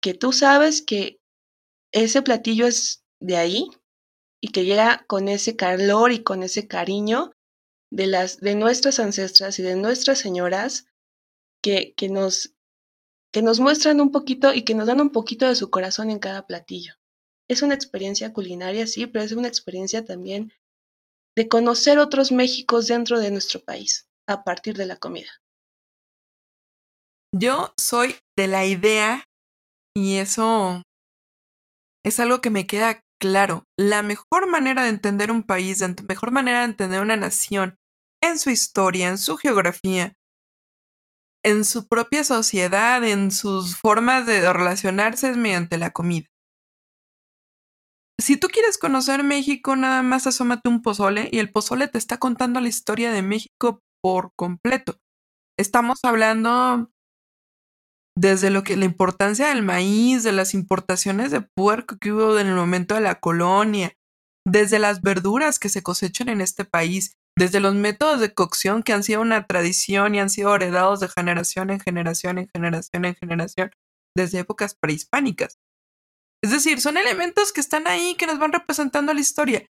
que 0.00 0.14
tú 0.14 0.32
sabes 0.32 0.80
que 0.80 1.20
ese 1.92 2.22
platillo 2.22 2.66
es 2.66 3.04
de 3.20 3.36
ahí 3.36 3.68
y 4.40 4.52
que 4.52 4.64
llega 4.64 5.04
con 5.06 5.28
ese 5.28 5.54
calor 5.54 6.12
y 6.12 6.22
con 6.22 6.42
ese 6.42 6.66
cariño 6.66 7.32
de 7.90 8.06
las 8.06 8.40
de 8.40 8.54
nuestras 8.54 8.98
ancestras 8.98 9.58
y 9.58 9.62
de 9.62 9.76
nuestras 9.76 10.18
señoras 10.18 10.86
que, 11.62 11.92
que 11.94 12.08
nos 12.08 12.54
que 13.32 13.42
nos 13.42 13.60
muestran 13.60 14.00
un 14.00 14.12
poquito 14.12 14.54
y 14.54 14.62
que 14.62 14.74
nos 14.74 14.86
dan 14.86 15.02
un 15.02 15.10
poquito 15.10 15.46
de 15.46 15.54
su 15.54 15.68
corazón 15.68 16.08
en 16.10 16.20
cada 16.20 16.46
platillo. 16.46 16.94
Es 17.48 17.60
una 17.60 17.74
experiencia 17.74 18.32
culinaria, 18.32 18.86
sí, 18.86 19.06
pero 19.06 19.26
es 19.26 19.32
una 19.32 19.48
experiencia 19.48 20.06
también 20.06 20.52
de 21.36 21.48
conocer 21.48 21.98
otros 21.98 22.32
Méxicos 22.32 22.88
dentro 22.88 23.20
de 23.20 23.30
nuestro 23.30 23.60
país 23.60 24.08
a 24.26 24.42
partir 24.42 24.76
de 24.76 24.86
la 24.86 24.96
comida. 24.96 25.30
Yo 27.34 27.74
soy 27.78 28.16
de 28.36 28.46
la 28.46 28.64
idea, 28.64 29.24
y 29.94 30.16
eso 30.16 30.82
es 32.04 32.20
algo 32.20 32.40
que 32.40 32.50
me 32.50 32.66
queda 32.66 33.00
claro, 33.20 33.64
la 33.78 34.02
mejor 34.02 34.48
manera 34.48 34.84
de 34.84 34.90
entender 34.90 35.30
un 35.30 35.42
país, 35.42 35.80
la 35.80 35.94
mejor 36.08 36.30
manera 36.30 36.60
de 36.60 36.66
entender 36.66 37.00
una 37.00 37.16
nación, 37.16 37.76
en 38.22 38.38
su 38.38 38.50
historia, 38.50 39.08
en 39.08 39.18
su 39.18 39.36
geografía, 39.36 40.14
en 41.44 41.64
su 41.64 41.86
propia 41.86 42.24
sociedad, 42.24 43.04
en 43.04 43.30
sus 43.30 43.76
formas 43.76 44.26
de 44.26 44.52
relacionarse 44.52 45.30
es 45.30 45.36
mediante 45.36 45.78
la 45.78 45.90
comida. 45.90 46.26
Si 48.18 48.38
tú 48.38 48.48
quieres 48.48 48.78
conocer 48.78 49.24
México, 49.24 49.76
nada 49.76 50.02
más 50.02 50.26
asómate 50.26 50.68
un 50.68 50.80
pozole 50.80 51.28
y 51.30 51.38
el 51.38 51.52
pozole 51.52 51.86
te 51.86 51.98
está 51.98 52.18
contando 52.18 52.60
la 52.60 52.68
historia 52.68 53.12
de 53.12 53.22
México 53.22 53.82
por 54.02 54.32
completo. 54.36 54.98
Estamos 55.58 56.00
hablando 56.02 56.90
desde 58.16 58.48
lo 58.48 58.62
que 58.62 58.76
la 58.76 58.86
importancia 58.86 59.48
del 59.48 59.62
maíz, 59.62 60.22
de 60.22 60.32
las 60.32 60.54
importaciones 60.54 61.30
de 61.30 61.42
puerco 61.42 61.98
que 61.98 62.12
hubo 62.12 62.38
en 62.38 62.46
el 62.46 62.54
momento 62.54 62.94
de 62.94 63.02
la 63.02 63.20
colonia, 63.20 63.92
desde 64.46 64.78
las 64.78 65.02
verduras 65.02 65.58
que 65.58 65.68
se 65.68 65.82
cosechan 65.82 66.30
en 66.30 66.40
este 66.40 66.64
país, 66.64 67.12
desde 67.38 67.60
los 67.60 67.74
métodos 67.74 68.20
de 68.20 68.32
cocción 68.32 68.82
que 68.82 68.94
han 68.94 69.02
sido 69.02 69.20
una 69.20 69.46
tradición 69.46 70.14
y 70.14 70.20
han 70.20 70.30
sido 70.30 70.54
heredados 70.54 71.00
de 71.00 71.08
generación 71.08 71.68
en 71.68 71.80
generación, 71.80 72.38
en 72.38 72.48
generación, 72.48 73.04
en 73.04 73.14
generación, 73.14 73.70
desde 74.16 74.38
épocas 74.38 74.74
prehispánicas. 74.74 75.58
Es 76.42 76.50
decir, 76.50 76.80
son 76.80 76.96
elementos 76.96 77.52
que 77.52 77.60
están 77.60 77.86
ahí, 77.86 78.14
que 78.14 78.26
nos 78.26 78.38
van 78.38 78.52
representando 78.52 79.12
la 79.12 79.20
historia. 79.20 79.66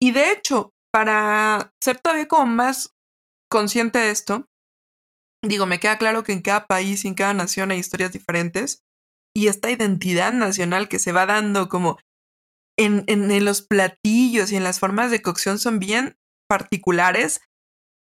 Y 0.00 0.12
de 0.12 0.32
hecho, 0.32 0.72
para 0.92 1.72
ser 1.82 2.00
todavía 2.00 2.28
como 2.28 2.46
más 2.46 2.94
consciente 3.50 3.98
de 3.98 4.10
esto, 4.10 4.46
digo, 5.42 5.66
me 5.66 5.80
queda 5.80 5.98
claro 5.98 6.22
que 6.22 6.32
en 6.32 6.42
cada 6.42 6.66
país 6.66 7.04
y 7.04 7.08
en 7.08 7.14
cada 7.14 7.34
nación 7.34 7.70
hay 7.70 7.78
historias 7.78 8.12
diferentes 8.12 8.82
y 9.34 9.48
esta 9.48 9.70
identidad 9.70 10.32
nacional 10.32 10.88
que 10.88 10.98
se 10.98 11.12
va 11.12 11.26
dando 11.26 11.68
como 11.68 11.98
en, 12.78 13.04
en, 13.06 13.44
los 13.44 13.62
platillos 13.62 14.52
y 14.52 14.56
en 14.56 14.64
las 14.64 14.80
formas 14.80 15.10
de 15.10 15.22
cocción 15.22 15.58
son 15.58 15.78
bien 15.78 16.16
particulares. 16.48 17.40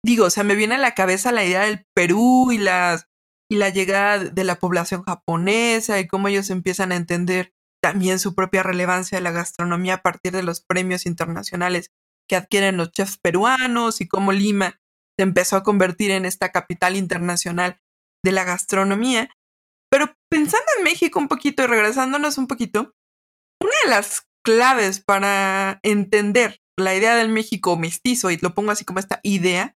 Digo, 0.05 0.27
o 0.27 0.31
sea, 0.31 0.45
me 0.45 0.57
viene 0.57 0.75
a 0.75 0.79
la 0.79 0.95
cabeza 0.95 1.33
la 1.33 1.45
idea 1.45 1.63
del 1.63 1.85
Perú 1.95 2.51
y, 2.53 2.59
las, 2.59 3.07
y 3.51 3.57
la 3.57 3.71
llegada 3.71 4.19
de 4.19 4.45
la 4.45 4.57
población 4.57 5.03
japonesa 5.03 6.01
y 6.01 6.07
cómo 6.07 6.29
ellos 6.29 6.51
empiezan 6.51 6.93
a 6.93 6.97
entender 6.97 7.53
también 7.93 8.19
su 8.19 8.35
propia 8.35 8.65
relevancia 8.65 9.17
de 9.19 9.23
la 9.23 9.31
gastronomía 9.31 9.95
a 9.95 10.03
partir 10.03 10.33
de 10.33 10.43
los 10.43 10.61
premios 10.61 11.07
internacionales 11.07 11.93
que 12.29 12.35
adquieren 12.35 12.77
los 12.77 12.91
chefs 12.91 13.17
peruanos 13.17 14.01
y 14.01 14.09
cómo 14.09 14.33
Lima 14.33 14.81
se 15.17 15.23
empezó 15.23 15.57
a 15.57 15.63
convertir 15.63 16.11
en 16.11 16.25
esta 16.25 16.51
capital 16.51 16.97
internacional 16.97 17.81
de 18.25 18.33
la 18.33 18.43
gastronomía. 18.43 19.31
Pero 19.89 20.13
pensando 20.29 20.67
en 20.79 20.85
México 20.85 21.21
un 21.21 21.29
poquito 21.29 21.63
y 21.63 21.67
regresándonos 21.69 22.39
un 22.39 22.49
poquito, 22.49 22.93
una 23.63 23.75
de 23.85 23.91
las 23.91 24.27
claves 24.45 25.01
para 25.01 25.79
entender 25.85 26.61
la 26.77 26.97
idea 26.97 27.15
del 27.15 27.29
México 27.29 27.77
mestizo, 27.77 28.33
y 28.33 28.37
lo 28.39 28.53
pongo 28.53 28.73
así 28.73 28.85
como 28.85 28.99
esta 28.99 29.21
idea, 29.23 29.77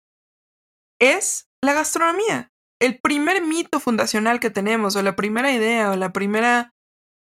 es 1.00 1.48
la 1.64 1.74
gastronomía. 1.74 2.52
El 2.82 3.00
primer 3.00 3.46
mito 3.46 3.80
fundacional 3.80 4.40
que 4.40 4.50
tenemos, 4.50 4.96
o 4.96 5.04
la 5.04 5.16
primera 5.16 5.52
idea, 5.52 5.92
o 5.92 5.96
la 5.96 6.12
primera, 6.12 6.74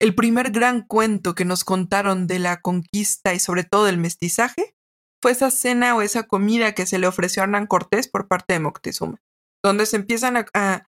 el 0.01 0.15
primer 0.15 0.51
gran 0.51 0.83
cuento 0.83 1.35
que 1.35 1.45
nos 1.45 1.63
contaron 1.63 2.27
de 2.27 2.39
la 2.39 2.61
conquista 2.61 3.35
y 3.35 3.39
sobre 3.39 3.65
todo 3.65 3.85
del 3.85 3.99
mestizaje, 3.99 4.75
fue 5.23 5.33
esa 5.33 5.51
cena 5.51 5.95
o 5.95 6.03
esa 6.03 6.23
comida 6.23 6.73
que 6.73 6.87
se 6.87 6.99
le 6.99 7.07
ofreció 7.07 7.43
a 7.43 7.45
Hernán 7.45 7.67
Cortés 7.67 8.09
por 8.09 8.27
parte 8.27 8.55
de 8.55 8.61
Moctezuma, 8.61 9.21
donde 9.63 9.85
se 9.85 9.97
empiezan 9.97 10.47
a, 10.55 10.87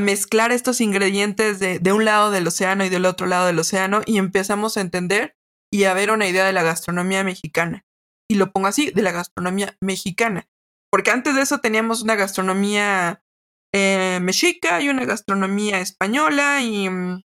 mezclar 0.00 0.52
estos 0.52 0.80
ingredientes 0.80 1.58
de, 1.58 1.92
un 1.92 2.04
lado 2.04 2.30
del 2.30 2.46
océano 2.46 2.84
y 2.84 2.88
del 2.88 3.06
otro 3.06 3.26
lado 3.26 3.46
del 3.46 3.58
océano 3.58 4.02
y 4.06 4.18
empezamos 4.18 4.76
a 4.76 4.80
entender 4.80 5.36
y 5.72 5.84
a 5.84 5.94
ver 5.94 6.10
una 6.10 6.28
idea 6.28 6.44
de 6.44 6.52
la 6.52 6.62
gastronomía 6.62 7.24
mexicana. 7.24 7.84
Y 8.28 8.36
lo 8.36 8.52
pongo 8.52 8.68
así, 8.68 8.92
de 8.92 9.02
la 9.02 9.10
gastronomía 9.10 9.76
mexicana. 9.80 10.48
Porque 10.92 11.10
antes 11.10 11.34
de 11.34 11.42
eso 11.42 11.58
teníamos 11.58 12.02
una 12.02 12.14
gastronomía 12.14 13.24
eh, 13.72 14.18
mexica 14.22 14.80
y 14.80 14.88
una 14.88 15.04
gastronomía 15.04 15.80
española 15.80 16.62
y 16.62 16.88
mm, 16.88 17.22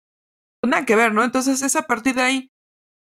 pues 0.61 0.71
nada 0.71 0.85
que 0.85 0.95
ver, 0.95 1.13
¿no? 1.13 1.23
Entonces 1.23 1.61
es 1.61 1.75
a 1.75 1.83
partir 1.83 2.15
de 2.15 2.21
ahí 2.21 2.51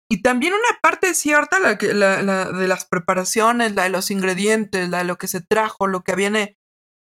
y 0.09 0.21
también 0.21 0.53
una 0.53 0.79
parte 0.81 1.13
cierta 1.13 1.59
la, 1.59 1.77
que, 1.77 1.93
la, 1.93 2.51
de 2.51 2.67
las 2.67 2.85
preparaciones, 2.85 3.73
la 3.73 3.83
de 3.83 3.89
los 3.89 4.11
ingredientes, 4.11 4.89
la 4.89 4.99
de 4.99 5.05
lo 5.05 5.17
que 5.17 5.27
se 5.27 5.41
trajo, 5.41 5.87
lo 5.87 6.03
que 6.03 6.15
viene, 6.15 6.57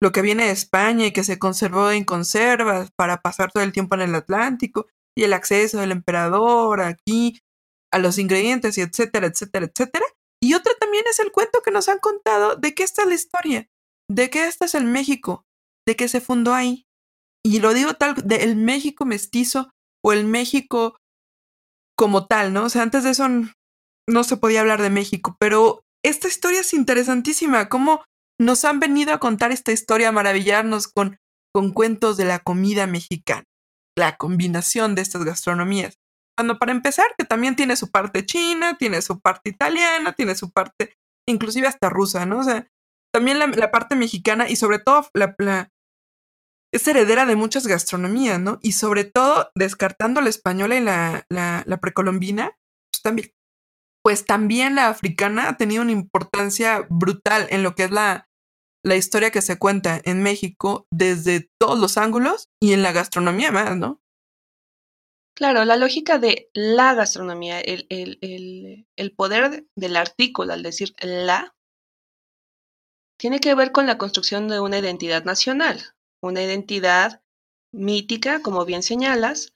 lo 0.00 0.12
que 0.12 0.22
viene 0.22 0.46
de 0.46 0.52
España 0.52 1.06
y 1.06 1.12
que 1.12 1.24
se 1.24 1.38
conservó 1.38 1.90
en 1.90 2.04
conservas 2.04 2.90
para 2.96 3.20
pasar 3.20 3.52
todo 3.52 3.62
el 3.62 3.72
tiempo 3.72 3.94
en 3.96 4.02
el 4.02 4.14
Atlántico, 4.14 4.86
y 5.16 5.24
el 5.24 5.32
acceso 5.32 5.78
del 5.78 5.92
emperador 5.92 6.80
aquí 6.80 7.40
a 7.92 7.98
los 7.98 8.18
ingredientes 8.18 8.76
y 8.78 8.80
etcétera, 8.80 9.26
etcétera, 9.26 9.66
etcétera. 9.66 10.06
Y 10.42 10.54
otra 10.54 10.72
también 10.80 11.04
es 11.08 11.20
el 11.20 11.30
cuento 11.30 11.60
que 11.62 11.70
nos 11.70 11.88
han 11.88 11.98
contado 11.98 12.56
de 12.56 12.74
que 12.74 12.82
esta 12.82 13.02
es 13.02 13.08
la 13.08 13.14
historia, 13.14 13.68
de 14.10 14.30
que 14.30 14.46
este 14.46 14.64
es 14.64 14.74
el 14.74 14.84
México, 14.84 15.44
de 15.86 15.94
que 15.94 16.08
se 16.08 16.20
fundó 16.20 16.52
ahí. 16.52 16.86
Y 17.44 17.60
lo 17.60 17.74
digo 17.74 17.94
tal, 17.94 18.14
de 18.14 18.36
el 18.36 18.56
México 18.56 19.04
mestizo 19.04 19.70
o 20.04 20.12
el 20.12 20.24
México 20.24 20.98
como 21.96 22.26
tal, 22.26 22.52
¿no? 22.52 22.64
O 22.64 22.68
sea, 22.68 22.82
antes 22.82 23.04
de 23.04 23.10
eso 23.10 23.26
no 24.08 24.24
se 24.24 24.36
podía 24.36 24.60
hablar 24.60 24.82
de 24.82 24.90
México, 24.90 25.36
pero 25.38 25.80
esta 26.04 26.28
historia 26.28 26.60
es 26.60 26.74
interesantísima, 26.74 27.68
cómo 27.68 28.04
nos 28.38 28.64
han 28.64 28.80
venido 28.80 29.14
a 29.14 29.18
contar 29.18 29.52
esta 29.52 29.72
historia, 29.72 30.08
a 30.08 30.12
maravillarnos 30.12 30.88
con, 30.88 31.18
con 31.54 31.72
cuentos 31.72 32.16
de 32.16 32.24
la 32.24 32.40
comida 32.40 32.86
mexicana, 32.86 33.44
la 33.96 34.16
combinación 34.16 34.94
de 34.94 35.02
estas 35.02 35.24
gastronomías. 35.24 35.96
Cuando 36.36 36.58
para 36.58 36.72
empezar, 36.72 37.06
que 37.16 37.24
también 37.24 37.54
tiene 37.54 37.76
su 37.76 37.90
parte 37.90 38.26
china, 38.26 38.76
tiene 38.76 39.00
su 39.02 39.20
parte 39.20 39.50
italiana, 39.50 40.12
tiene 40.12 40.34
su 40.34 40.50
parte 40.50 40.94
inclusive 41.26 41.68
hasta 41.68 41.88
rusa, 41.88 42.26
¿no? 42.26 42.40
O 42.40 42.44
sea, 42.44 42.66
también 43.14 43.38
la, 43.38 43.70
parte 43.70 43.94
mexicana 43.94 44.48
y 44.48 44.56
sobre 44.56 44.80
todo 44.80 45.06
la, 45.14 45.70
es 46.74 46.88
heredera 46.88 47.24
de 47.24 47.36
muchas 47.36 47.68
gastronomías, 47.68 48.40
¿no? 48.40 48.58
Y 48.60 48.72
sobre 48.72 49.04
todo, 49.04 49.52
descartando 49.54 50.20
la 50.20 50.28
española 50.28 50.76
y 50.76 50.80
la, 50.80 51.78
precolombina, 51.80 52.58
pues 52.90 53.00
también, 53.00 53.32
pues 54.02 54.26
también 54.26 54.74
la 54.74 54.88
africana 54.88 55.48
ha 55.48 55.56
tenido 55.56 55.82
una 55.82 55.92
importancia 55.92 56.84
brutal 56.90 57.46
en 57.50 57.62
lo 57.62 57.76
que 57.76 57.84
es 57.84 57.92
la, 57.92 58.28
historia 58.84 59.30
que 59.30 59.40
se 59.40 59.56
cuenta 59.56 60.00
en 60.04 60.24
México 60.24 60.88
desde 60.90 61.48
todos 61.60 61.78
los 61.78 61.96
ángulos 61.96 62.48
y 62.60 62.72
en 62.72 62.82
la 62.82 62.90
gastronomía 62.90 63.52
más, 63.52 63.76
¿no? 63.76 64.02
Claro, 65.36 65.64
la 65.64 65.76
lógica 65.76 66.18
de 66.18 66.50
la 66.54 66.94
gastronomía, 66.94 67.60
el, 67.60 69.14
poder 69.16 69.64
del 69.76 69.96
artículo 69.96 70.52
al 70.52 70.64
decir 70.64 70.92
la, 71.00 71.54
tiene 73.16 73.38
que 73.38 73.54
ver 73.54 73.70
con 73.70 73.86
la 73.86 73.96
construcción 73.96 74.48
de 74.48 74.58
una 74.58 74.78
identidad 74.78 75.24
nacional 75.24 75.93
una 76.26 76.42
identidad 76.42 77.22
mítica, 77.72 78.40
como 78.40 78.64
bien 78.64 78.82
señalas, 78.82 79.54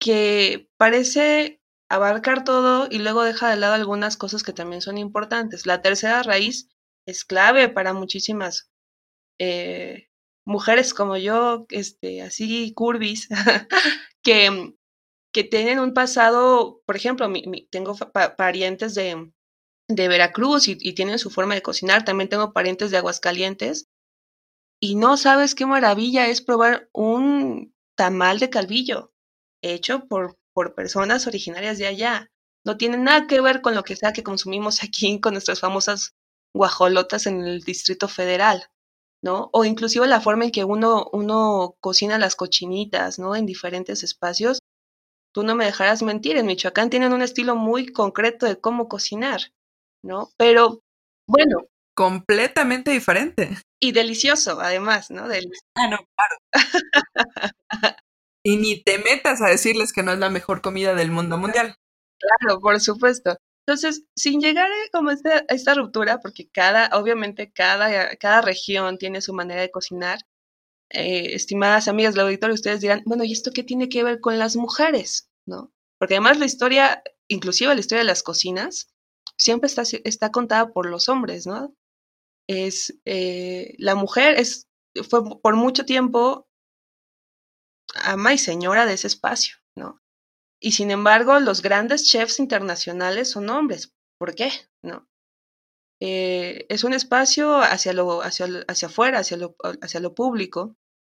que 0.00 0.68
parece 0.76 1.60
abarcar 1.88 2.44
todo 2.44 2.88
y 2.90 2.98
luego 2.98 3.22
deja 3.22 3.50
de 3.50 3.56
lado 3.56 3.74
algunas 3.74 4.16
cosas 4.16 4.42
que 4.42 4.52
también 4.52 4.82
son 4.82 4.98
importantes. 4.98 5.66
La 5.66 5.82
tercera 5.82 6.22
raíz 6.22 6.68
es 7.06 7.24
clave 7.24 7.68
para 7.68 7.92
muchísimas 7.92 8.70
eh, 9.38 10.08
mujeres 10.46 10.94
como 10.94 11.16
yo, 11.16 11.66
este, 11.70 12.22
así 12.22 12.72
curvis, 12.74 13.28
que, 14.22 14.74
que 15.32 15.44
tienen 15.44 15.78
un 15.78 15.94
pasado, 15.94 16.82
por 16.86 16.96
ejemplo, 16.96 17.30
tengo 17.70 17.96
parientes 18.36 18.94
de, 18.94 19.32
de 19.88 20.08
Veracruz 20.08 20.68
y, 20.68 20.76
tienen 20.94 21.18
su 21.18 21.30
forma 21.30 21.54
de 21.54 21.62
cocinar, 21.62 22.04
también 22.04 22.28
tengo 22.28 22.52
parientes 22.52 22.90
de 22.90 22.98
Aguascalientes 22.98 23.88
y 24.80 24.96
no 24.96 25.16
sabes 25.16 25.54
qué 25.54 25.66
maravilla 25.66 26.26
es 26.28 26.42
probar 26.42 26.88
un 26.92 27.74
tamal 27.96 28.38
de 28.38 28.50
calvillo 28.50 29.12
hecho 29.62 30.06
por, 30.06 30.36
por 30.52 30.74
personas 30.74 31.26
originarias 31.26 31.78
de 31.78 31.86
allá. 31.86 32.30
No 32.66 32.76
tiene 32.76 32.96
nada 32.98 33.26
que 33.26 33.40
ver 33.40 33.62
con 33.62 33.74
lo 33.74 33.82
que 33.82 33.96
sea 33.96 34.12
que 34.12 34.22
consumimos 34.22 34.82
aquí 34.84 35.20
con 35.20 35.34
nuestras 35.34 35.60
famosas 35.60 36.14
guajolotas 36.54 37.26
en 37.26 37.40
el 37.40 37.60
Distrito 37.60 38.08
Federal. 38.08 38.68
¿no? 39.24 39.48
O 39.54 39.64
inclusive 39.64 40.06
la 40.06 40.20
forma 40.20 40.44
en 40.44 40.50
que 40.50 40.64
uno, 40.64 41.08
uno 41.12 41.76
cocina 41.80 42.18
las 42.18 42.36
cochinitas, 42.36 43.18
¿no? 43.18 43.34
En 43.34 43.46
diferentes 43.46 44.02
espacios. 44.02 44.58
Tú 45.32 45.42
no 45.42 45.54
me 45.54 45.64
dejarás 45.64 46.02
mentir, 46.02 46.36
en 46.36 46.44
Michoacán 46.44 46.90
tienen 46.90 47.14
un 47.14 47.22
estilo 47.22 47.56
muy 47.56 47.86
concreto 47.86 48.44
de 48.44 48.60
cómo 48.60 48.86
cocinar, 48.86 49.40
¿no? 50.02 50.28
Pero, 50.36 50.82
bueno. 51.26 51.66
Completamente 51.96 52.90
diferente. 52.90 53.56
Y 53.84 53.92
delicioso, 53.92 54.62
además, 54.62 55.10
¿no? 55.10 55.24
ah, 55.24 55.88
no, 55.90 55.98
claro. 55.98 56.36
y 58.42 58.56
ni 58.56 58.82
te 58.82 58.96
metas 58.96 59.42
a 59.42 59.50
decirles 59.50 59.92
que 59.92 60.02
no 60.02 60.12
es 60.12 60.18
la 60.18 60.30
mejor 60.30 60.62
comida 60.62 60.94
del 60.94 61.10
mundo 61.10 61.36
mundial. 61.36 61.76
Claro, 62.18 62.60
por 62.60 62.80
supuesto. 62.80 63.36
Entonces, 63.66 64.06
sin 64.16 64.40
llegar 64.40 64.70
a 64.70 64.90
como 64.90 65.10
esta, 65.10 65.44
esta 65.50 65.74
ruptura, 65.74 66.20
porque 66.20 66.48
cada, 66.48 66.98
obviamente, 66.98 67.52
cada, 67.52 68.16
cada 68.16 68.40
región 68.40 68.96
tiene 68.96 69.20
su 69.20 69.34
manera 69.34 69.60
de 69.60 69.70
cocinar, 69.70 70.20
eh, 70.88 71.34
estimadas 71.34 71.86
amigas 71.86 72.14
del 72.14 72.24
auditorio, 72.24 72.54
ustedes 72.54 72.80
dirán, 72.80 73.02
bueno, 73.04 73.24
¿y 73.24 73.32
esto 73.32 73.50
qué 73.52 73.64
tiene 73.64 73.90
que 73.90 74.02
ver 74.02 74.18
con 74.20 74.38
las 74.38 74.56
mujeres? 74.56 75.28
¿No? 75.44 75.74
Porque 75.98 76.14
además 76.14 76.38
la 76.38 76.46
historia, 76.46 77.02
inclusive 77.28 77.74
la 77.74 77.80
historia 77.80 78.00
de 78.00 78.08
las 78.08 78.22
cocinas, 78.22 78.88
siempre 79.36 79.66
está, 79.66 79.82
está 80.04 80.32
contada 80.32 80.72
por 80.72 80.86
los 80.86 81.10
hombres, 81.10 81.46
¿no? 81.46 81.74
Es, 82.48 82.98
eh, 83.04 83.74
la 83.78 83.94
mujer 83.94 84.38
es, 84.38 84.68
fue 85.08 85.22
por 85.40 85.56
mucho 85.56 85.84
tiempo 85.84 86.46
ama 87.94 88.32
y 88.34 88.38
señora 88.38 88.86
de 88.86 88.94
ese 88.94 89.06
espacio, 89.06 89.56
¿no? 89.76 90.00
Y 90.60 90.72
sin 90.72 90.90
embargo, 90.90 91.40
los 91.40 91.62
grandes 91.62 92.04
chefs 92.08 92.38
internacionales 92.38 93.30
son 93.30 93.50
hombres. 93.50 93.94
¿Por 94.18 94.34
qué? 94.34 94.50
¿No? 94.82 95.08
Eh, 96.00 96.66
es 96.68 96.84
un 96.84 96.92
espacio 96.92 97.58
hacia, 97.58 97.92
lo, 97.92 98.22
hacia, 98.22 98.46
hacia 98.68 98.88
afuera, 98.88 99.20
hacia 99.20 99.36
lo, 99.36 99.56
hacia 99.80 100.00
lo 100.00 100.14
público, 100.14 100.76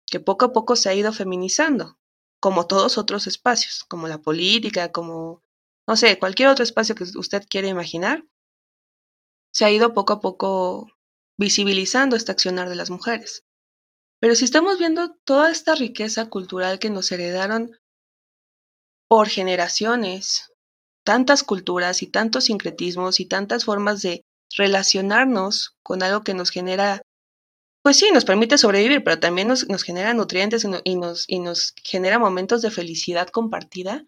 que 0.06 0.20
poco 0.20 0.46
a 0.46 0.52
poco 0.52 0.76
se 0.76 0.88
ha 0.88 0.94
ido 0.94 1.12
feminizando, 1.12 1.98
como 2.40 2.66
todos 2.66 2.98
otros 2.98 3.26
espacios, 3.26 3.84
como 3.84 4.08
la 4.08 4.18
política, 4.20 4.92
como, 4.92 5.42
no 5.88 5.96
sé, 5.96 6.18
cualquier 6.18 6.48
otro 6.48 6.64
espacio 6.64 6.94
que 6.94 7.04
usted 7.04 7.44
quiera 7.48 7.68
imaginar, 7.68 8.24
se 9.52 9.64
ha 9.64 9.70
ido 9.70 9.94
poco 9.94 10.14
a 10.14 10.20
poco 10.20 10.90
visibilizando 11.38 12.16
este 12.16 12.32
accionar 12.32 12.68
de 12.68 12.76
las 12.76 12.90
mujeres. 12.90 13.44
Pero 14.20 14.34
si 14.34 14.44
estamos 14.44 14.78
viendo 14.78 15.16
toda 15.24 15.50
esta 15.50 15.74
riqueza 15.74 16.30
cultural 16.30 16.78
que 16.78 16.90
nos 16.90 17.12
heredaron 17.12 17.76
por 19.08 19.28
generaciones, 19.28 20.50
tantas 21.04 21.42
culturas 21.42 22.02
y 22.02 22.06
tantos 22.06 22.44
sincretismos 22.44 23.20
y 23.20 23.26
tantas 23.26 23.64
formas 23.64 24.02
de 24.02 24.22
relacionarnos 24.56 25.76
con 25.82 26.02
algo 26.02 26.22
que 26.22 26.34
nos 26.34 26.50
genera, 26.50 27.02
pues 27.82 27.98
sí, 27.98 28.10
nos 28.12 28.24
permite 28.24 28.56
sobrevivir, 28.56 29.04
pero 29.04 29.20
también 29.20 29.48
nos, 29.48 29.68
nos 29.68 29.82
genera 29.82 30.14
nutrientes 30.14 30.64
y, 30.84 30.96
nos, 30.96 31.24
y 31.28 31.40
nos 31.40 31.74
genera 31.82 32.18
momentos 32.18 32.62
de 32.62 32.70
felicidad 32.70 33.28
compartida. 33.28 34.06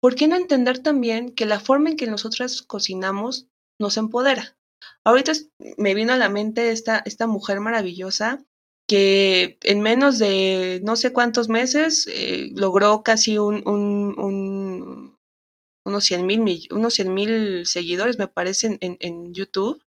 ¿Por 0.00 0.14
qué 0.14 0.28
no 0.28 0.36
entender 0.36 0.78
también 0.78 1.34
que 1.34 1.46
la 1.46 1.60
forma 1.60 1.90
en 1.90 1.96
que 1.96 2.06
nosotras 2.06 2.62
cocinamos 2.62 3.46
nos 3.80 3.96
empodera? 3.96 4.56
Ahorita 5.04 5.32
me 5.78 5.94
vino 5.94 6.12
a 6.12 6.16
la 6.16 6.28
mente 6.28 6.70
esta, 6.70 7.02
esta 7.04 7.26
mujer 7.26 7.60
maravillosa 7.60 8.44
que 8.86 9.58
en 9.62 9.80
menos 9.80 10.18
de 10.18 10.80
no 10.84 10.96
sé 10.96 11.12
cuántos 11.12 11.48
meses 11.48 12.06
eh, 12.12 12.50
logró 12.54 13.02
casi 13.02 13.38
un, 13.38 13.66
un, 13.66 15.16
unos 15.84 16.04
100 16.04 16.26
mil 16.26 17.66
seguidores, 17.66 18.18
me 18.18 18.28
parece, 18.28 18.78
en, 18.80 19.34
YouTube. 19.34 19.82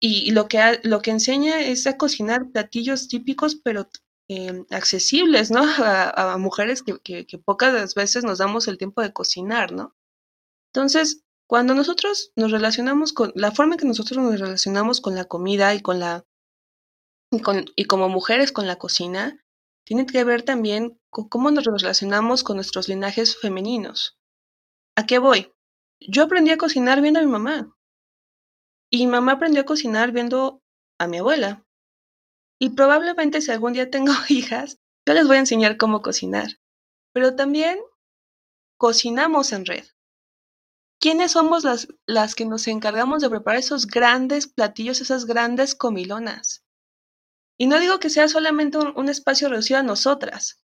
Y, 0.00 0.30
lo, 0.30 0.48
que 0.48 0.80
lo 0.84 1.02
que 1.02 1.10
enseña 1.10 1.60
es 1.60 1.86
a 1.86 1.96
cocinar 1.96 2.50
platillos 2.50 3.08
típicos, 3.08 3.56
pero 3.56 3.88
eh, 4.28 4.64
accesibles, 4.70 5.50
¿no? 5.50 5.62
A, 5.78 6.36
mujeres 6.38 6.82
que, 6.82 7.26
que, 7.26 7.38
pocas 7.38 7.94
veces 7.94 8.24
nos 8.24 8.38
damos 8.38 8.68
el 8.68 8.78
tiempo 8.78 9.02
de 9.02 9.12
cocinar, 9.12 9.72
¿no? 9.72 9.96
Entonces, 10.72 11.24
cuando 11.48 11.74
nosotros 11.74 12.30
nos 12.36 12.50
relacionamos 12.50 13.14
con 13.14 13.32
la 13.34 13.52
forma 13.52 13.74
en 13.74 13.78
que 13.80 13.86
nosotros 13.86 14.22
nos 14.22 14.38
relacionamos 14.38 15.00
con 15.00 15.14
la 15.14 15.24
comida 15.24 15.74
y 15.74 15.80
con 15.80 15.98
la 15.98 16.26
y, 17.30 17.84
como 17.86 18.08
mujeres 18.10 18.52
con 18.52 18.66
la 18.66 18.76
cocina, 18.76 19.42
tiene 19.84 20.04
que 20.04 20.24
ver 20.24 20.42
también 20.42 21.00
con 21.10 21.28
cómo 21.28 21.50
nos 21.50 21.64
relacionamos 21.64 22.44
con 22.44 22.56
nuestros 22.56 22.88
linajes 22.88 23.38
femeninos. 23.38 24.18
¿A 24.94 25.06
qué 25.06 25.18
voy? 25.18 25.52
Yo 26.00 26.24
aprendí 26.24 26.50
a 26.50 26.58
cocinar 26.58 27.00
viendo 27.00 27.20
a 27.20 27.22
mi 27.22 27.30
mamá. 27.30 27.74
Y 28.90 29.06
mi 29.06 29.12
mamá 29.12 29.32
aprendió 29.32 29.62
a 29.62 29.66
cocinar 29.66 30.12
viendo 30.12 30.62
a 30.98 31.06
mi 31.06 31.18
abuela. 31.18 31.66
Y 32.60 32.70
probablemente 32.70 33.40
si 33.40 33.50
algún 33.50 33.72
día 33.72 33.90
tengo 33.90 34.12
hijas, 34.28 34.78
yo 35.06 35.14
les 35.14 35.26
voy 35.26 35.36
a 35.36 35.40
enseñar 35.40 35.78
cómo 35.78 36.02
cocinar. 36.02 36.60
Pero 37.14 37.36
también 37.36 37.78
cocinamos 38.78 39.52
en 39.52 39.64
red. 39.64 39.84
¿Quiénes 41.00 41.32
somos 41.32 41.64
las, 41.64 41.88
las 42.06 42.34
que 42.34 42.44
nos 42.44 42.66
encargamos 42.66 43.22
de 43.22 43.30
preparar 43.30 43.60
esos 43.60 43.86
grandes 43.86 44.48
platillos, 44.48 45.00
esas 45.00 45.26
grandes 45.26 45.74
comilonas? 45.74 46.64
Y 47.58 47.66
no 47.66 47.80
digo 47.80 47.98
que 47.98 48.10
sea 48.10 48.28
solamente 48.28 48.78
un, 48.78 49.08
espacio 49.08 49.48
reducido 49.48 49.80
a 49.80 49.82
nosotras, 49.82 50.62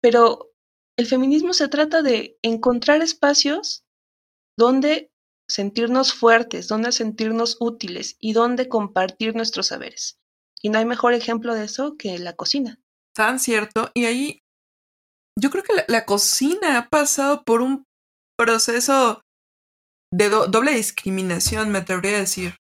pero 0.00 0.52
el 0.96 1.06
feminismo 1.06 1.52
se 1.52 1.68
trata 1.68 2.02
de 2.02 2.38
encontrar 2.42 3.02
espacios 3.02 3.84
donde 4.58 5.12
sentirnos 5.48 6.14
fuertes, 6.14 6.68
donde 6.68 6.92
sentirnos 6.92 7.58
útiles 7.60 8.16
y 8.18 8.32
donde 8.32 8.68
compartir 8.68 9.36
nuestros 9.36 9.66
saberes. 9.66 10.18
Y 10.62 10.70
no 10.70 10.78
hay 10.78 10.86
mejor 10.86 11.12
ejemplo 11.12 11.54
de 11.54 11.64
eso 11.64 11.96
que 11.98 12.18
la 12.18 12.34
cocina. 12.34 12.80
Tan 13.14 13.38
cierto. 13.38 13.90
Y 13.92 14.06
ahí 14.06 14.38
yo 15.38 15.50
creo 15.50 15.62
que 15.62 15.84
la, 15.86 16.06
cocina 16.06 16.78
ha 16.78 16.88
pasado 16.88 17.44
por 17.44 17.60
un 17.60 17.84
proceso 18.38 19.20
de 20.16 20.28
doble 20.28 20.72
discriminación, 20.72 21.70
me 21.70 21.78
atrevería 21.78 22.18
a 22.18 22.20
decir. 22.20 22.54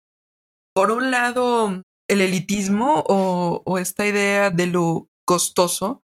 Por 0.74 0.90
un 0.90 1.10
lado, 1.10 1.82
el 2.08 2.20
elitismo 2.22 3.04
o, 3.06 3.78
esta 3.78 4.06
idea 4.06 4.50
de 4.50 4.66
lo 4.66 5.08
costoso, 5.26 6.02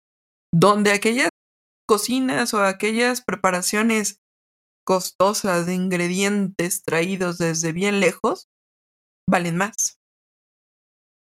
donde 0.51 0.91
aquellas 0.91 1.29
cocinas 1.88 2.55
o 2.55 2.63
aquellas 2.63 3.21
preparaciones 3.21 4.17
costosas 4.88 5.67
de 5.67 5.75
ingredientes 5.75 6.81
traídos 6.84 7.38
desde 7.38 7.71
bien 7.73 7.99
lejos 7.99 8.47
valen 9.29 9.58
más. 9.58 9.99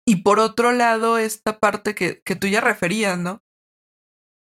Y 0.08 0.22
por 0.22 0.38
otro 0.38 0.72
lado, 0.72 1.18
esta 1.18 1.58
parte 1.58 1.94
que, 1.94 2.22
que, 2.24 2.36
tú 2.36 2.46
ya 2.46 2.62
referías, 2.62 3.18
¿no? 3.18 3.42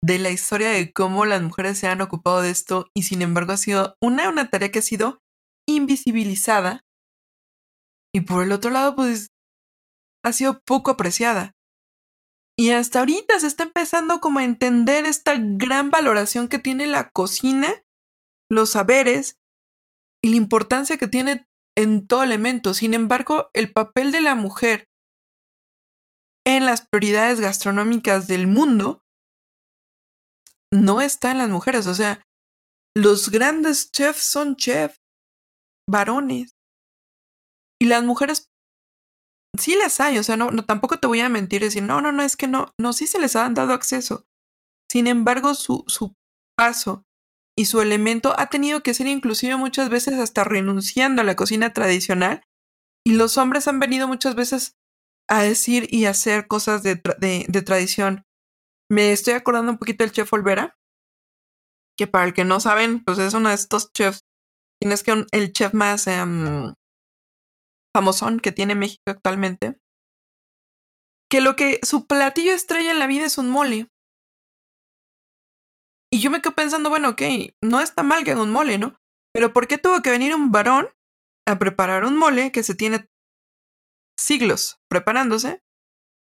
De 0.02 0.20
la 0.20 0.30
historia 0.30 0.70
de 0.70 0.94
cómo 0.94 1.26
las 1.26 1.42
mujeres 1.42 1.80
se 1.80 1.88
han 1.88 2.00
ocupado 2.00 2.42
de 2.42 2.52
esto 2.52 2.88
y 2.96 3.04
sin 3.04 3.22
embargo 3.22 3.52
ha 3.52 3.58
sido 3.58 3.98
una, 4.02 4.30
una 4.30 4.50
tarea 4.50 4.72
que 4.72 4.80
ha 4.80 4.84
sido 4.84 5.20
invisibilizada. 5.80 6.86
Y 8.14 8.22
por 8.22 8.44
el 8.44 8.52
otro 8.52 8.72
lado, 8.72 8.96
pues 8.96 9.30
ha 10.24 10.34
sido 10.34 10.62
poco 10.62 10.92
apreciada. 10.92 11.56
Y 12.58 12.72
hasta 12.72 13.00
ahorita 13.00 13.40
se 13.40 13.48
está 13.48 13.64
empezando 13.64 14.20
como 14.20 14.40
a 14.40 14.44
entender 14.44 15.06
esta 15.06 15.36
gran 15.38 15.92
valoración 15.92 16.50
que 16.50 16.60
tiene 16.60 16.88
la 16.88 17.10
cocina, 17.10 17.74
los 18.52 18.72
saberes 18.72 19.40
y 20.22 20.32
la 20.32 20.36
importancia 20.36 20.98
que 20.98 21.08
tiene 21.08 21.48
en 21.78 22.06
todo 22.06 22.24
elemento. 22.24 22.74
Sin 22.74 22.94
embargo, 22.94 23.50
el 23.54 23.72
papel 23.72 24.12
de 24.12 24.22
la 24.22 24.36
mujer 24.36 24.90
en 26.46 26.66
las 26.66 26.86
prioridades 26.86 27.40
gastronómicas 27.40 28.28
del 28.28 28.48
mundo 28.48 29.04
no 30.72 31.02
está 31.02 31.32
en 31.32 31.38
las 31.38 31.50
mujeres. 31.50 31.88
O 31.88 31.94
sea, 31.94 32.22
los 32.96 33.30
grandes 33.30 33.92
chefs 33.92 34.24
son 34.24 34.56
chefs 34.56 35.00
varones. 35.90 36.56
Y 37.82 37.86
las 37.86 38.04
mujeres 38.04 38.50
sí 39.58 39.76
las 39.76 40.00
hay, 40.00 40.18
o 40.18 40.24
sea, 40.24 40.38
no, 40.38 40.52
tampoco 40.66 41.00
te 41.00 41.08
voy 41.08 41.22
a 41.22 41.30
mentir 41.30 41.62
y 41.62 41.66
decir, 41.66 41.84
no, 41.84 42.02
no, 42.02 42.12
no, 42.12 42.24
es 42.24 42.38
que 42.38 42.48
no, 42.48 42.74
no, 42.80 42.94
sí 42.94 43.08
se 43.08 43.20
les 43.20 43.36
han 43.36 43.54
dado 43.54 43.74
acceso. 43.74 44.26
Sin 44.92 45.08
embargo, 45.08 45.54
su, 45.56 45.84
su 45.88 46.14
paso 46.58 47.04
y 47.58 47.66
su 47.66 47.82
elemento 47.82 48.34
ha 48.38 48.48
tenido 48.48 48.82
que 48.82 48.94
ser 48.94 49.08
inclusive 49.08 49.56
muchas 49.58 49.90
veces 49.90 50.16
hasta 50.16 50.44
renunciando 50.44 51.22
a 51.22 51.26
la 51.26 51.36
cocina 51.36 51.74
tradicional 51.74 52.44
y 53.06 53.14
los 53.14 53.38
hombres 53.38 53.68
han 53.68 53.80
venido 53.80 54.08
muchas 54.08 54.36
veces 54.36 54.78
a 55.30 55.42
decir 55.42 55.88
y 55.90 56.06
hacer 56.06 56.48
cosas 56.48 56.84
de, 56.84 56.96
de, 56.96 57.62
tradición. 57.62 58.26
Me 58.90 59.12
estoy 59.12 59.34
acordando 59.36 59.72
un 59.72 59.78
poquito 59.78 60.04
del 60.04 60.12
chef 60.12 60.32
Olvera, 60.34 60.76
que 61.98 62.08
para 62.08 62.26
el 62.26 62.34
que 62.34 62.46
no 62.46 62.60
saben, 62.60 63.04
pues 63.04 63.20
es 63.20 63.34
uno 63.34 63.50
de 63.50 63.56
estos 63.56 63.92
chefs. 63.94 64.22
Tienes 64.82 65.04
que 65.04 65.26
el 65.32 65.52
chef 65.52 65.74
más 65.74 66.08
em, 66.08 66.74
famosón 67.96 68.40
que 68.40 68.52
tiene 68.52 68.76
México 68.76 69.02
actualmente, 69.08 69.78
que 71.30 71.42
lo 71.42 71.56
que 71.56 71.80
su 71.84 72.08
platillo 72.08 72.54
estrella 72.54 72.92
en 72.92 73.00
la 73.00 73.08
vida 73.08 73.26
es 73.26 73.38
un 73.38 73.50
mole. 73.50 73.88
Y 76.12 76.22
yo 76.22 76.32
me 76.32 76.42
quedo 76.42 76.56
pensando, 76.56 76.90
bueno, 76.90 77.10
ok, 77.10 77.22
no 77.64 77.82
está 77.82 78.04
mal 78.04 78.24
que 78.24 78.32
haga 78.32 78.42
un 78.42 78.52
mole, 78.52 78.78
¿no? 78.78 78.96
Pero 79.34 79.54
¿por 79.54 79.68
qué 79.68 79.78
tuvo 79.78 80.02
que 80.02 80.10
venir 80.10 80.34
un 80.34 80.52
varón 80.52 80.90
a 81.48 81.60
preparar 81.60 82.06
un 82.06 82.18
mole 82.18 82.52
que 82.52 82.64
se 82.64 82.76
tiene 82.76 83.08
siglos 84.18 84.80
preparándose 84.90 85.62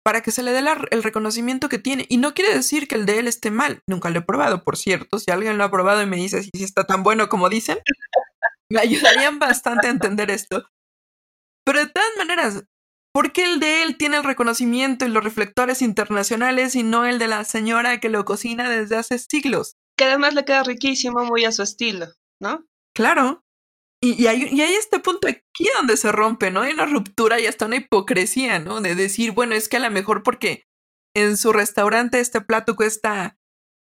para 0.04 0.20
que 0.20 0.30
se 0.30 0.44
le 0.44 0.52
dé 0.52 0.62
el 0.92 1.02
reconocimiento 1.02 1.68
que 1.68 1.80
tiene. 1.80 2.06
Y 2.08 2.18
no 2.18 2.32
quiere 2.32 2.54
decir 2.54 2.86
que 2.86 2.94
el 2.94 3.06
de 3.06 3.18
él 3.18 3.26
esté 3.26 3.50
mal. 3.50 3.82
Nunca 3.88 4.08
lo 4.10 4.20
he 4.20 4.22
probado, 4.22 4.62
por 4.62 4.76
cierto. 4.76 5.18
Si 5.18 5.32
alguien 5.32 5.58
lo 5.58 5.64
ha 5.64 5.70
probado 5.72 6.00
y 6.00 6.06
me 6.06 6.16
dice 6.16 6.44
si 6.44 6.50
está 6.62 6.84
tan 6.84 7.02
bueno 7.02 7.28
como 7.28 7.48
dicen, 7.48 7.78
me 8.70 8.80
ayudarían 8.80 9.38
bastante 9.38 9.88
a 9.88 9.90
entender 9.90 10.30
esto. 10.30 10.68
Pero 11.64 11.80
de 11.80 11.86
todas 11.86 12.10
maneras, 12.16 12.64
¿por 13.12 13.32
qué 13.32 13.44
el 13.44 13.60
de 13.60 13.82
él 13.82 13.96
tiene 13.96 14.18
el 14.18 14.24
reconocimiento 14.24 15.04
y 15.04 15.08
los 15.08 15.24
reflectores 15.24 15.82
internacionales 15.82 16.74
y 16.76 16.82
no 16.82 17.06
el 17.06 17.18
de 17.18 17.28
la 17.28 17.44
señora 17.44 17.98
que 18.00 18.08
lo 18.08 18.24
cocina 18.24 18.70
desde 18.70 18.96
hace 18.96 19.18
siglos? 19.18 19.76
Que 19.96 20.04
además 20.04 20.34
le 20.34 20.44
queda 20.44 20.62
riquísimo, 20.62 21.24
muy 21.24 21.44
a 21.44 21.52
su 21.52 21.62
estilo, 21.62 22.06
¿no? 22.40 22.64
Claro. 22.94 23.42
Y, 24.02 24.26
hay, 24.26 24.48
y, 24.52 24.60
hay, 24.60 24.74
este 24.74 25.00
punto 25.00 25.26
aquí 25.26 25.68
donde 25.74 25.96
se 25.96 26.12
rompe, 26.12 26.50
¿no? 26.50 26.60
Hay 26.60 26.72
una 26.72 26.86
ruptura 26.86 27.40
y 27.40 27.46
hasta 27.46 27.66
una 27.66 27.76
hipocresía, 27.76 28.58
¿no? 28.58 28.80
De 28.80 28.94
decir, 28.94 29.32
bueno, 29.32 29.54
es 29.54 29.68
que 29.68 29.78
a 29.78 29.80
lo 29.80 29.90
mejor 29.90 30.22
porque 30.22 30.66
en 31.14 31.38
su 31.38 31.52
restaurante 31.52 32.20
este 32.20 32.42
plato 32.42 32.76
cuesta, 32.76 33.38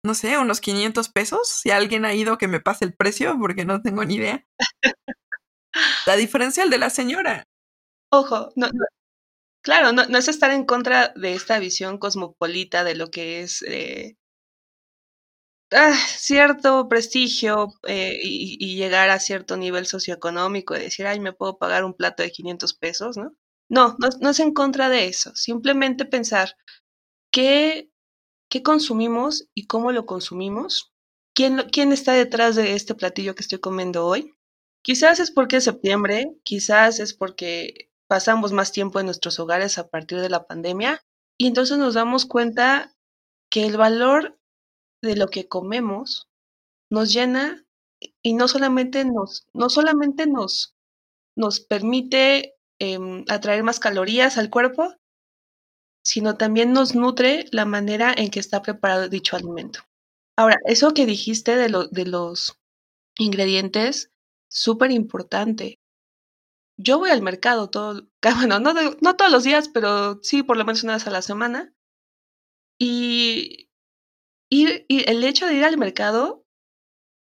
no 0.05 0.15
sé, 0.15 0.39
unos 0.39 0.61
500 0.61 1.09
pesos. 1.09 1.49
Si 1.49 1.71
alguien 1.71 2.05
ha 2.05 2.15
ido, 2.15 2.39
que 2.39 2.49
me 2.49 2.61
pase 2.61 2.85
el 2.85 2.95
precio, 2.95 3.37
porque 3.41 3.65
no 3.65 3.83
tengo 3.83 4.05
ni 4.05 4.17
idea. 4.17 4.45
La 6.07 6.17
diferencia 6.17 6.65
el 6.65 6.71
de 6.71 6.79
la 6.79 6.91
señora. 6.91 7.45
Ojo, 8.11 8.51
no, 8.57 8.69
claro, 9.63 9.93
no, 9.93 10.07
no, 10.07 10.19
es 10.19 10.29
estar 10.29 10.51
en 10.51 10.65
contra 10.65 11.09
de 11.15 11.35
esta 11.35 11.59
visión 11.59 11.99
cosmopolita 11.99 12.85
de 12.85 12.95
lo 12.95 13.11
que 13.11 13.43
es 13.43 13.63
eh, 13.63 14.17
ah, 15.73 15.95
cierto 15.95 16.89
prestigio 16.89 17.69
eh, 17.87 18.19
y, 18.23 18.77
llegar 18.77 19.11
a 19.11 19.21
cierto 19.21 19.57
nivel 19.57 19.87
socioeconómico 19.87 20.77
y 20.77 20.81
decir, 20.81 21.07
ay, 21.07 21.21
me 21.21 21.33
puedo 21.33 21.59
pagar 21.59 21.85
un 21.85 21.95
plato 21.95 22.23
de 22.23 22.33
500 22.33 22.75
pesos, 22.75 23.17
¿no? 23.17 23.33
No, 23.71 23.97
no, 23.99 24.09
no 24.21 24.31
es 24.31 24.41
en 24.41 24.55
contra 24.55 24.89
de 24.89 25.07
eso, 25.09 25.35
simplemente 25.35 26.07
pensar 26.07 26.57
qué, 27.31 27.91
qué 28.49 28.63
consumimos 28.63 29.49
y 29.55 29.67
cómo 29.67 29.93
lo 29.93 30.07
consumimos, 30.07 30.93
quién, 31.35 31.69
quién 31.71 31.93
está 31.93 32.13
detrás 32.13 32.57
de 32.57 32.75
este 32.75 32.95
platillo 32.95 33.35
que 33.35 33.43
estoy 33.43 33.59
comiendo 33.59 34.07
hoy. 34.07 34.35
Quizás 34.83 35.21
es 35.21 35.31
porque 35.31 35.57
es 35.57 35.65
septiembre, 35.65 36.37
quizás 36.45 37.01
es 37.01 37.15
porque 37.15 37.91
pasamos 38.09 38.53
más 38.53 38.73
tiempo 38.73 39.01
en 39.01 39.07
nuestros 39.07 39.39
hogares 39.39 39.79
a 39.79 39.89
partir 39.89 40.21
de 40.21 40.31
la 40.31 40.47
pandemia 40.47 41.05
y 41.37 41.47
entonces 41.47 41.79
nos 41.79 41.95
damos 41.95 42.27
cuenta 42.27 42.95
que 43.51 43.67
el 43.67 43.77
valor 43.77 44.39
de 45.03 45.17
lo 45.17 45.29
que 45.29 45.47
comemos 45.47 46.29
nos 46.91 47.13
llena 47.13 47.65
y 48.23 48.35
no 48.35 48.49
solamente 48.49 49.05
nos, 49.05 49.47
no 49.53 49.69
solamente 49.69 50.27
nos, 50.27 50.75
nos 51.37 51.61
permite 51.61 52.57
em, 52.79 53.25
atraer 53.29 53.63
más 53.63 53.81
calorías 53.81 54.39
al 54.39 54.51
cuerpo, 54.51 54.95
sino 56.03 56.37
también 56.37 56.73
nos 56.73 56.95
nutre 56.95 57.47
la 57.53 57.65
manera 57.65 58.15
en 58.17 58.31
que 58.31 58.41
está 58.41 58.63
preparado 58.63 59.09
dicho 59.09 59.37
alimento. 59.37 59.81
Ahora, 60.37 60.57
eso 60.67 60.95
que 60.95 61.07
dijiste 61.07 61.57
de, 61.57 61.69
lo, 61.69 61.89
de 61.89 62.07
los 62.07 62.59
ingredientes, 63.19 64.11
súper 64.49 64.91
importante. 64.91 65.79
Yo 66.77 66.99
voy 66.99 67.11
al 67.11 67.23
mercado 67.23 67.71
todo, 67.71 68.09
bueno, 68.37 68.61
no, 68.61 69.17
todos 69.17 69.33
los 69.33 69.45
días, 69.45 69.69
pero 69.69 70.21
sí 70.23 70.43
por 70.43 70.57
lo 70.57 70.65
menos 70.65 70.85
una 70.85 70.95
vez 70.95 71.07
a 71.07 71.11
la 71.11 71.23
semana. 71.23 71.75
Y 72.81 73.69
y 74.51 74.85
el 74.89 75.25
hecho 75.25 75.47
de 75.47 75.55
ir 75.55 75.65
al 75.65 75.77
mercado 75.77 76.47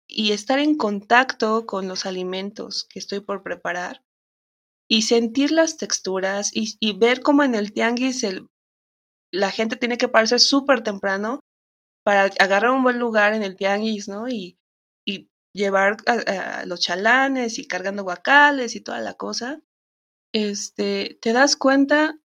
y 0.08 0.32
estar 0.32 0.58
en 0.58 0.76
contacto 0.76 1.66
con 1.66 1.86
los 1.86 2.06
alimentos 2.06 2.84
que 2.84 2.98
estoy 2.98 3.20
por 3.20 3.42
preparar 3.42 4.02
y 4.88 5.02
sentir 5.02 5.52
las 5.52 5.76
texturas 5.76 6.50
y, 6.52 6.98
ver 6.98 7.20
cómo 7.20 7.44
en 7.44 7.54
el 7.54 7.72
tianguis 7.72 8.24
el, 8.24 8.48
la 9.32 9.50
gente 9.50 9.76
tiene 9.76 9.98
que 9.98 10.08
pararse 10.08 10.38
súper 10.38 10.82
temprano 10.82 11.40
para 12.04 12.24
agarrar 12.38 12.70
un 12.70 12.82
buen 12.82 12.98
lugar 12.98 13.34
en 13.34 13.42
el 13.42 13.56
tianguis, 13.56 14.08
¿no? 14.08 14.28
Y, 14.28 14.58
y 15.06 15.28
llevar 15.54 15.96
los 16.66 16.80
chalanes 16.80 17.58
y 17.58 17.66
cargando 17.66 18.04
guacales 18.04 18.74
y 18.76 18.80
toda 18.80 19.00
la 19.00 19.14
cosa, 19.14 19.60
este, 20.32 21.18
te 21.20 21.32
das 21.32 21.56
cuenta 21.56 22.18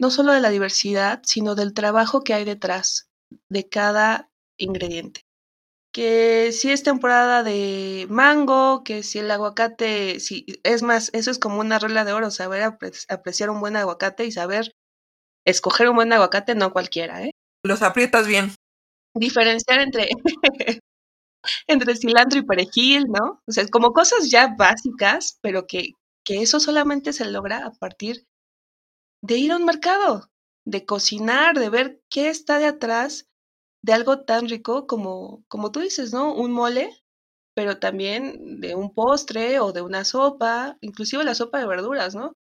no 0.00 0.10
solo 0.10 0.32
de 0.32 0.40
la 0.40 0.50
diversidad, 0.50 1.22
sino 1.24 1.54
del 1.54 1.74
trabajo 1.74 2.22
que 2.22 2.34
hay 2.34 2.44
detrás 2.44 3.08
de 3.48 3.68
cada 3.68 4.30
ingrediente. 4.58 5.22
Que 5.92 6.50
si 6.52 6.72
es 6.72 6.82
temporada 6.82 7.44
de 7.44 8.06
mango, 8.10 8.82
que 8.84 9.02
si 9.04 9.20
el 9.20 9.30
aguacate, 9.30 10.18
si, 10.20 10.44
es 10.64 10.82
más, 10.82 11.10
eso 11.14 11.30
es 11.30 11.38
como 11.38 11.60
una 11.60 11.78
regla 11.78 12.04
de 12.04 12.12
oro, 12.12 12.30
saber 12.30 12.62
apreciar 13.08 13.50
un 13.50 13.60
buen 13.60 13.76
aguacate 13.76 14.24
y 14.24 14.32
saber 14.32 14.72
escoger 15.44 15.88
un 15.88 15.96
buen 15.96 16.12
aguacate, 16.12 16.54
no 16.54 16.72
cualquiera, 16.72 17.22
¿eh? 17.22 17.32
Los 17.64 17.82
aprietas 17.82 18.26
bien. 18.26 18.54
Diferenciar 19.14 19.80
entre, 19.80 20.08
entre 21.66 21.96
cilantro 21.96 22.38
y 22.38 22.44
perejil, 22.44 23.04
¿no? 23.08 23.40
O 23.46 23.52
sea, 23.52 23.66
como 23.68 23.92
cosas 23.92 24.30
ya 24.30 24.54
básicas, 24.56 25.38
pero 25.40 25.66
que, 25.66 25.92
que 26.24 26.42
eso 26.42 26.60
solamente 26.60 27.12
se 27.12 27.24
logra 27.26 27.66
a 27.66 27.72
partir 27.72 28.24
de 29.22 29.36
ir 29.36 29.52
a 29.52 29.56
un 29.56 29.64
mercado, 29.64 30.30
de 30.66 30.84
cocinar, 30.84 31.58
de 31.58 31.70
ver 31.70 32.00
qué 32.10 32.28
está 32.28 32.58
de 32.58 32.66
atrás 32.66 33.26
de 33.82 33.92
algo 33.92 34.24
tan 34.24 34.48
rico 34.48 34.86
como, 34.86 35.44
como 35.48 35.70
tú 35.70 35.80
dices, 35.80 36.12
¿no? 36.12 36.34
Un 36.34 36.52
mole, 36.52 36.90
pero 37.54 37.78
también 37.78 38.60
de 38.60 38.74
un 38.74 38.94
postre 38.94 39.60
o 39.60 39.72
de 39.72 39.82
una 39.82 40.04
sopa, 40.04 40.78
inclusive 40.80 41.22
la 41.22 41.34
sopa 41.34 41.58
de 41.58 41.66
verduras, 41.66 42.14
¿no? 42.14 42.32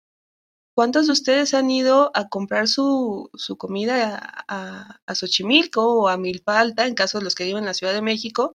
¿Cuántos 0.75 1.07
de 1.07 1.13
ustedes 1.13 1.55
han 1.55 1.71
ido 1.71 2.11
a 2.15 2.29
comprar 2.29 2.67
su, 2.69 3.31
su 3.35 3.57
comida 3.59 4.45
a, 4.49 5.15
Xochimilco 5.15 5.83
o 5.95 6.09
a 6.09 6.17
Milpa 6.17 6.59
Alta, 6.59 6.87
en 6.87 6.95
caso 6.95 7.19
de 7.19 7.25
los 7.25 7.35
que 7.35 7.45
viven 7.45 7.65
en 7.65 7.67
la 7.67 7.75
Ciudad 7.75 7.93
de 7.93 8.03
México? 8.03 8.55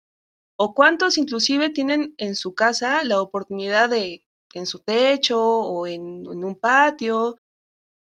¿O 0.58 0.73
cuántos 0.73 1.17
inclusive 1.17 1.69
tienen 1.69 2.15
en 2.17 2.36
su 2.36 2.56
casa 2.56 3.04
la 3.04 3.21
oportunidad 3.21 3.89
de, 3.89 4.25
en 4.54 4.65
su 4.65 4.80
techo 4.80 5.41
o 5.41 5.88
en 5.88 6.28
un 6.28 6.56
patio 6.56 7.38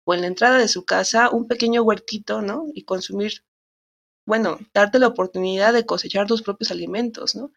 o 0.06 0.14
en 0.14 0.22
la 0.22 0.28
entrada 0.28 0.58
de 0.58 0.68
su 0.68 0.86
casa, 0.86 1.30
un 1.32 1.48
pequeño 1.48 1.84
huertito, 1.84 2.42
¿no? 2.42 2.66
Y 2.74 2.86
consumir 2.86 3.44
bueno, 4.28 4.60
darte 4.74 5.00
la 5.00 5.08
oportunidad 5.08 5.72
de 5.72 5.86
cosechar 5.86 6.28
tus 6.28 6.44
propios 6.44 6.70
alimentos, 6.70 7.36
¿no? 7.36 7.52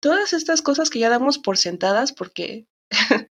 Todas 0.00 0.32
estas 0.32 0.62
cosas 0.62 0.88
que 0.88 1.00
ya 1.00 1.10
damos 1.10 1.38
por 1.38 1.58
sentadas 1.58 2.12
porque 2.12 2.68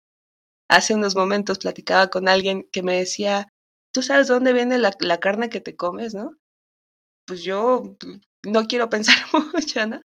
hace 0.73 0.95
unos 0.95 1.15
momentos 1.15 1.59
platicaba 1.59 2.07
con 2.09 2.27
alguien 2.27 2.67
que 2.71 2.81
me 2.81 2.97
decía, 2.97 3.47
¿tú 3.93 4.01
sabes 4.01 4.27
dónde 4.27 4.53
viene 4.53 4.79
la, 4.79 5.19
carne 5.19 5.49
que 5.49 5.62
te 5.62 5.75
comes, 5.75 6.15
no? 6.15 6.36
Pues 7.27 7.43
yo 7.43 7.95
no 8.43 8.67
quiero 8.67 8.89
pensar 8.89 9.15
mucho, 9.53 9.86
¿no? 9.86 10.01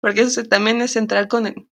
Porque 0.00 0.22
eso 0.22 0.42
también 0.44 0.80
es 0.80 0.96
entrar 0.96 1.28
con, 1.28 1.70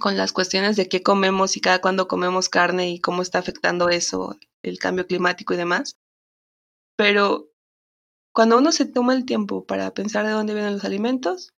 con 0.00 0.16
las 0.16 0.32
cuestiones 0.32 0.76
de 0.76 0.88
qué 0.88 1.02
comemos 1.02 1.56
y 1.56 1.60
cada 1.60 1.80
cuándo 1.80 2.08
comemos 2.08 2.48
carne 2.48 2.90
y 2.90 3.00
cómo 3.00 3.22
está 3.22 3.38
afectando 3.38 3.88
eso, 3.88 4.36
el 4.62 4.78
cambio 4.78 5.06
climático 5.06 5.54
y 5.54 5.56
demás. 5.56 5.96
Pero 6.96 7.50
cuando 8.32 8.58
uno 8.58 8.72
se 8.72 8.84
toma 8.84 9.14
el 9.14 9.24
tiempo 9.24 9.64
para 9.64 9.94
pensar 9.94 10.26
de 10.26 10.32
dónde 10.32 10.54
vienen 10.54 10.74
los 10.74 10.84
alimentos, 10.84 11.54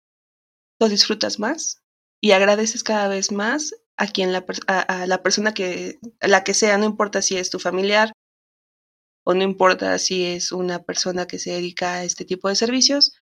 los 0.80 0.90
disfrutas 0.90 1.40
más 1.40 1.82
y 2.22 2.32
agradeces 2.32 2.84
cada 2.84 3.08
vez 3.08 3.32
más 3.32 3.76
a 4.02 4.08
quien 4.08 4.34
la, 4.34 4.44
a, 4.66 5.06
la 5.06 5.22
persona 5.22 5.54
que 5.54 6.00
la 6.22 6.44
que 6.44 6.56
sea, 6.56 6.80
no 6.80 6.86
importa 6.86 7.22
si 7.22 7.38
es 7.38 7.52
tu 7.52 7.60
familiar 7.60 8.12
o 9.24 9.36
no 9.36 9.44
importa 9.44 10.00
si 10.00 10.26
es 10.26 10.52
una 10.52 10.82
persona 10.82 11.28
que 11.28 11.38
se 11.38 11.52
dedica 11.52 11.94
a 11.94 12.04
este 12.04 12.26
tipo 12.26 12.50
de 12.50 12.56
servicios, 12.56 13.22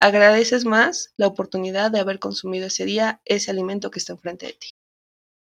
agradeces 0.00 0.64
más 0.64 1.12
la 1.16 1.26
oportunidad 1.26 1.90
de 1.90 1.98
haber 1.98 2.20
consumido 2.20 2.68
ese 2.68 2.84
día 2.84 3.20
ese 3.24 3.50
alimento 3.50 3.90
que 3.90 3.98
está 3.98 4.12
enfrente 4.12 4.46
de 4.46 4.52
ti. 4.52 4.70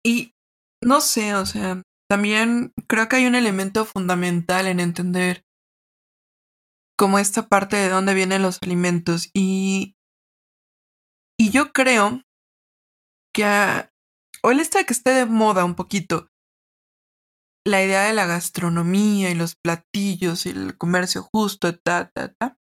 Y 0.05 0.35
no 0.81 1.01
sé, 1.01 1.35
o 1.35 1.45
sea, 1.45 1.83
también 2.09 2.71
creo 2.87 3.09
que 3.09 3.17
hay 3.17 3.25
un 3.25 3.35
elemento 3.35 3.83
fundamental 3.83 4.67
en 4.67 4.79
entender 4.79 5.43
como 6.97 7.19
esta 7.19 7.49
parte 7.49 7.75
de 7.75 7.89
dónde 7.89 8.13
vienen 8.13 8.41
los 8.41 8.57
alimentos. 8.61 9.29
Y, 9.33 9.97
y 11.37 11.51
yo 11.51 11.73
creo 11.73 12.21
que 13.33 13.90
o 14.43 14.51
el 14.51 14.59
está 14.59 14.83
que 14.83 14.93
esté 14.93 15.11
de 15.11 15.25
moda 15.25 15.65
un 15.65 15.75
poquito 15.75 16.31
la 17.65 17.83
idea 17.83 18.03
de 18.03 18.13
la 18.13 18.25
gastronomía 18.25 19.29
y 19.29 19.35
los 19.35 19.55
platillos 19.55 20.45
y 20.45 20.49
el 20.49 20.77
comercio 20.77 21.27
justo, 21.31 21.77
ta, 21.77 22.09
ta, 22.09 22.33
ta, 22.33 22.57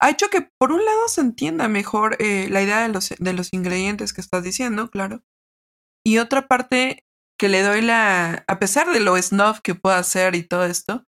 ha 0.00 0.10
hecho 0.10 0.28
que 0.28 0.48
por 0.58 0.72
un 0.72 0.84
lado 0.84 1.08
se 1.08 1.20
entienda 1.20 1.68
mejor 1.68 2.16
eh, 2.20 2.48
la 2.50 2.62
idea 2.62 2.82
de 2.82 2.88
los, 2.88 3.10
de 3.18 3.32
los 3.32 3.52
ingredientes 3.52 4.12
que 4.12 4.20
estás 4.20 4.42
diciendo, 4.42 4.90
claro. 4.90 5.22
Y 6.04 6.18
otra 6.18 6.48
parte 6.48 7.04
que 7.38 7.48
le 7.48 7.62
doy 7.62 7.82
la, 7.82 8.44
a 8.48 8.58
pesar 8.58 8.90
de 8.92 9.00
lo 9.00 9.20
snuff 9.20 9.60
que 9.62 9.74
pueda 9.74 9.98
hacer 9.98 10.34
y 10.34 10.42
todo 10.42 10.64
esto, 10.64 11.04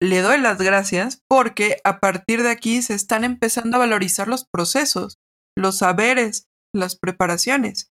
le 0.00 0.20
doy 0.20 0.40
las 0.40 0.58
gracias 0.58 1.22
porque 1.28 1.78
a 1.84 2.00
partir 2.00 2.42
de 2.42 2.50
aquí 2.50 2.82
se 2.82 2.94
están 2.94 3.24
empezando 3.24 3.76
a 3.76 3.80
valorizar 3.80 4.28
los 4.28 4.44
procesos, 4.44 5.18
los 5.56 5.78
saberes, 5.78 6.48
las 6.74 6.96
preparaciones 6.96 7.93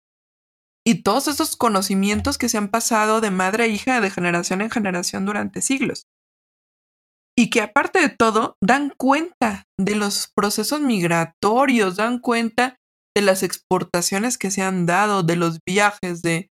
y 0.88 1.02
todos 1.02 1.28
esos 1.28 1.56
conocimientos 1.56 2.38
que 2.38 2.48
se 2.48 2.58
han 2.58 2.69
pasado 2.69 3.19
de 3.19 3.32
madre 3.32 3.63
a 3.63 3.67
hija 3.67 4.00
de 4.02 4.12
generación 4.12 4.62
en 4.62 4.69
generación 4.69 5.26
durante 5.26 5.62
siglos. 5.62 6.08
y 7.38 7.50
que 7.50 7.60
aparte 7.60 8.00
de 8.00 8.08
todo 8.08 8.56
dan 8.63 8.93
cuenta 8.98 9.65
de 9.78 9.95
los 9.95 10.32
procesos 10.34 10.80
migratorios, 10.80 11.98
dan 11.98 12.19
cuenta 12.19 12.78
de 13.13 13.21
las 13.21 13.43
exportaciones 13.43 14.38
que 14.38 14.52
se 14.52 14.62
han 14.62 14.86
dado, 14.86 15.21
de 15.21 15.36
los 15.36 15.60
viajes, 15.67 16.21
de, 16.21 16.50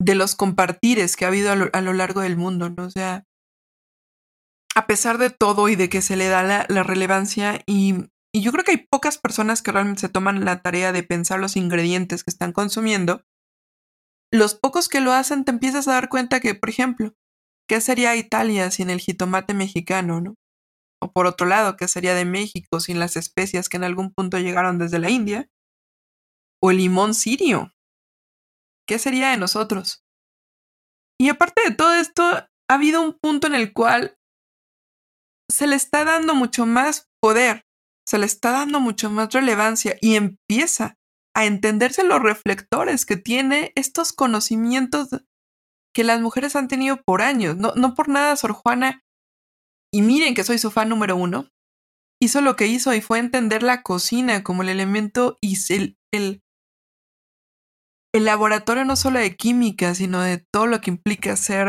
de 0.00 0.14
los 0.14 0.34
compartires 0.34 1.14
que 1.14 1.26
ha 1.26 1.28
habido 1.28 1.52
a 1.52 1.80
lo, 1.82 1.92
largo 1.92 2.22
del 2.22 2.38
mundo, 2.38 2.70
¿no? 2.70 2.84
O 2.84 2.90
sea, 2.90 3.24
a 4.74 4.86
pesar 4.86 5.18
de 5.18 5.28
todo 5.28 5.68
y 5.68 5.76
de 5.76 5.90
que 5.90 6.00
se 6.00 6.16
le 6.16 6.28
da 6.28 6.42
la 6.42 6.82
relevancia 6.82 7.60
y, 7.66 7.96
y, 8.36 8.42
yo 8.42 8.52
creo 8.52 8.64
que 8.64 8.72
hay 8.72 8.86
pocas 8.86 9.18
personas 9.18 9.62
que 9.62 9.72
realmente 9.72 10.02
se 10.02 10.08
toman 10.08 10.44
la 10.44 10.62
tarea 10.62 10.92
de 10.92 11.02
pensar 11.02 11.40
los 11.40 11.56
ingredientes 11.56 12.24
que 12.24 12.30
están 12.30 12.52
consumiendo, 12.52 13.22
los 14.32 14.54
pocos 14.54 14.88
que 14.88 15.00
lo 15.00 15.12
hacen 15.12 15.44
te 15.44 15.52
empiezas 15.52 15.88
a 15.88 15.92
dar 15.92 16.08
cuenta 16.08 16.40
que, 16.40 16.54
por 16.54 16.68
ejemplo, 16.68 17.14
¿qué 17.68 17.80
sería 17.80 18.16
Italia 18.16 18.70
sin 18.70 18.90
el 18.90 19.00
jitomate 19.00 19.54
mexicano, 19.54 20.20
no? 20.20 20.34
O 21.00 21.12
por 21.12 21.26
otro 21.26 21.46
lado, 21.46 21.76
¿qué 21.76 21.88
sería 21.88 22.14
de 22.14 22.24
México 22.24 22.80
sin 22.80 22.98
las 22.98 23.16
especias 23.16 23.68
que 23.68 23.76
en 23.76 23.84
algún 23.84 24.12
punto 24.12 24.38
llegaron 24.38 24.78
desde 24.78 24.98
la 24.98 25.10
India? 25.10 25.48
O 26.62 26.70
el 26.70 26.78
limón 26.78 27.14
sirio. 27.14 27.72
¿Qué 28.88 28.98
sería 28.98 29.30
de 29.30 29.36
nosotros? 29.36 30.04
Y 31.18 31.28
aparte 31.28 31.62
de 31.68 31.74
todo 31.74 31.94
esto, 31.94 32.22
ha 32.22 32.48
habido 32.68 33.02
un 33.02 33.18
punto 33.18 33.46
en 33.46 33.54
el 33.54 33.72
cual 33.72 34.18
se 35.50 35.66
le 35.66 35.76
está 35.76 36.04
dando 36.04 36.34
mucho 36.34 36.66
más 36.66 37.08
poder, 37.20 37.64
se 38.06 38.18
le 38.18 38.26
está 38.26 38.52
dando 38.52 38.80
mucho 38.80 39.10
más 39.10 39.32
relevancia 39.32 39.96
y 40.00 40.14
empieza 40.14 40.96
a 41.34 41.44
entenderse 41.44 42.04
los 42.04 42.22
reflectores 42.22 43.04
que 43.04 43.16
tiene 43.16 43.72
estos 43.74 44.12
conocimientos 44.12 45.08
que 45.94 46.04
las 46.04 46.20
mujeres 46.20 46.56
han 46.56 46.68
tenido 46.68 47.02
por 47.02 47.20
años. 47.20 47.56
No, 47.56 47.72
no 47.74 47.94
por 47.94 48.08
nada, 48.08 48.36
Sor 48.36 48.52
Juana, 48.52 49.02
y 49.92 50.02
miren 50.02 50.34
que 50.34 50.44
soy 50.44 50.58
su 50.58 50.70
fan 50.70 50.88
número 50.88 51.16
uno, 51.16 51.48
hizo 52.22 52.40
lo 52.40 52.56
que 52.56 52.66
hizo 52.66 52.94
y 52.94 53.00
fue 53.00 53.18
entender 53.18 53.62
la 53.62 53.82
cocina 53.82 54.42
como 54.42 54.62
el 54.62 54.68
elemento 54.68 55.38
y 55.40 55.56
el, 55.72 55.96
el, 56.12 56.42
el 58.14 58.24
laboratorio 58.24 58.84
no 58.84 58.96
solo 58.96 59.18
de 59.18 59.36
química, 59.36 59.94
sino 59.94 60.20
de 60.22 60.38
todo 60.52 60.66
lo 60.66 60.80
que 60.80 60.90
implica 60.90 61.36
ser, 61.36 61.68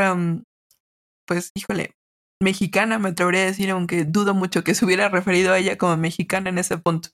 pues, 1.26 1.52
híjole, 1.56 1.97
mexicana, 2.42 3.00
me 3.00 3.10
atrevería 3.10 3.42
a 3.42 3.46
decir, 3.46 3.70
aunque 3.70 4.06
dudo 4.06 4.34
mucho 4.34 4.64
que 4.64 4.76
se 4.76 4.86
hubiera 4.86 5.10
referido 5.10 5.54
a 5.54 5.60
ella 5.60 5.78
como 5.78 5.98
mexicana 5.98 6.50
en 6.50 6.58
ese 6.58 6.78
punto. 6.78 7.10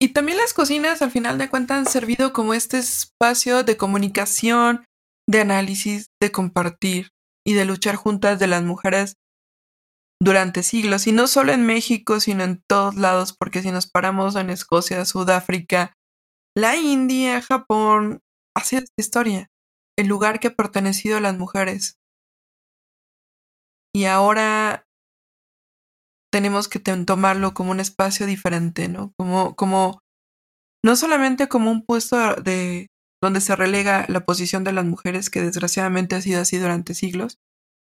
Y 0.00 0.08
también 0.08 0.38
las 0.38 0.52
cocinas, 0.52 1.02
al 1.02 1.10
final 1.10 1.38
de 1.38 1.48
cuentas, 1.48 1.78
han 1.78 1.86
servido 1.86 2.32
como 2.32 2.52
este 2.52 2.78
espacio 2.78 3.62
de 3.62 3.76
comunicación, 3.76 4.84
de 5.26 5.40
análisis, 5.40 6.10
de 6.20 6.30
compartir 6.30 7.10
y 7.46 7.54
de 7.54 7.64
luchar 7.64 7.96
juntas 7.96 8.38
de 8.38 8.46
las 8.46 8.62
mujeres 8.62 9.16
durante 10.20 10.62
siglos. 10.62 11.06
Y 11.06 11.12
no 11.12 11.26
solo 11.26 11.52
en 11.52 11.64
México, 11.64 12.20
sino 12.20 12.44
en 12.44 12.62
todos 12.68 12.96
lados, 12.96 13.34
porque 13.38 13.62
si 13.62 13.70
nos 13.70 13.86
paramos 13.86 14.36
en 14.36 14.50
Escocia, 14.50 15.04
Sudáfrica, 15.04 15.94
la 16.56 16.76
India, 16.76 17.40
Japón, 17.40 18.20
así 18.54 18.76
es 18.76 18.82
la 18.82 19.02
historia, 19.02 19.50
el 19.98 20.06
lugar 20.06 20.40
que 20.40 20.48
ha 20.48 20.54
pertenecido 20.54 21.16
a 21.16 21.20
las 21.20 21.36
mujeres. 21.36 21.98
Y 23.94 24.06
ahora 24.06 24.84
tenemos 26.32 26.66
que 26.66 26.80
tomarlo 26.80 27.54
como 27.54 27.70
un 27.70 27.78
espacio 27.78 28.26
diferente, 28.26 28.88
¿no? 28.88 29.12
Como, 29.16 29.54
como, 29.54 30.00
no 30.84 30.96
solamente 30.96 31.48
como 31.48 31.70
un 31.70 31.84
puesto 31.84 32.34
de 32.34 32.88
donde 33.22 33.40
se 33.40 33.54
relega 33.54 34.04
la 34.08 34.24
posición 34.24 34.64
de 34.64 34.72
las 34.72 34.84
mujeres, 34.84 35.30
que 35.30 35.40
desgraciadamente 35.40 36.16
ha 36.16 36.20
sido 36.20 36.40
así 36.40 36.58
durante 36.58 36.94
siglos, 36.94 37.38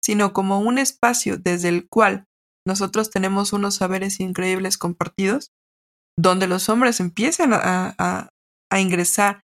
sino 0.01 0.31
como 0.31 0.59
un 0.59 0.77
espacio 0.77 1.37
desde 1.37 1.69
el 1.69 1.89
cual 1.89 2.25
nosotros 2.67 3.09
tenemos 3.09 3.51
unos 3.51 3.75
saberes 3.75 4.19
increíbles 4.19 4.77
compartidos, 4.77 5.49
donde 6.17 6.47
los 6.47 6.69
hombres 6.69 6.99
empiezan 6.99 7.51
a, 7.51 7.95
a, 7.97 8.29
a 8.71 8.79
ingresar, 8.79 9.41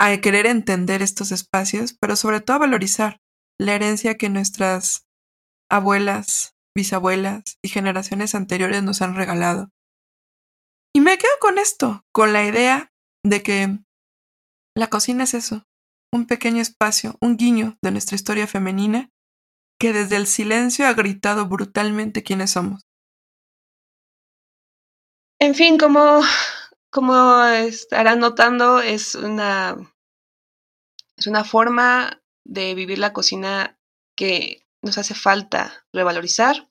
a 0.00 0.16
querer 0.18 0.46
entender 0.46 1.00
estos 1.00 1.30
espacios, 1.30 1.96
pero 1.98 2.16
sobre 2.16 2.40
todo 2.40 2.56
a 2.56 2.60
valorizar 2.60 3.18
la 3.58 3.74
herencia 3.74 4.16
que 4.16 4.28
nuestras 4.28 5.05
abuelas, 5.70 6.54
bisabuelas 6.74 7.58
y 7.62 7.68
generaciones 7.68 8.34
anteriores 8.34 8.82
nos 8.82 9.02
han 9.02 9.14
regalado. 9.14 9.70
Y 10.94 11.00
me 11.00 11.18
quedo 11.18 11.32
con 11.40 11.58
esto, 11.58 12.04
con 12.12 12.32
la 12.32 12.44
idea 12.44 12.92
de 13.22 13.42
que 13.42 13.78
la 14.74 14.88
cocina 14.88 15.24
es 15.24 15.34
eso, 15.34 15.64
un 16.12 16.26
pequeño 16.26 16.62
espacio, 16.62 17.16
un 17.20 17.36
guiño 17.36 17.76
de 17.82 17.90
nuestra 17.90 18.14
historia 18.14 18.46
femenina 18.46 19.10
que 19.78 19.92
desde 19.92 20.16
el 20.16 20.26
silencio 20.26 20.86
ha 20.86 20.94
gritado 20.94 21.46
brutalmente 21.46 22.22
quiénes 22.22 22.52
somos. 22.52 22.82
En 25.38 25.54
fin, 25.54 25.76
como 25.76 26.22
como 26.96 27.44
estarán 27.44 28.20
notando, 28.20 28.80
es 28.80 29.14
una, 29.16 29.76
es 31.18 31.26
una 31.26 31.44
forma 31.44 32.22
de 32.42 32.74
vivir 32.74 32.98
la 32.98 33.12
cocina 33.12 33.78
que 34.16 34.65
nos 34.86 34.98
hace 34.98 35.14
falta 35.14 35.86
revalorizar. 35.92 36.70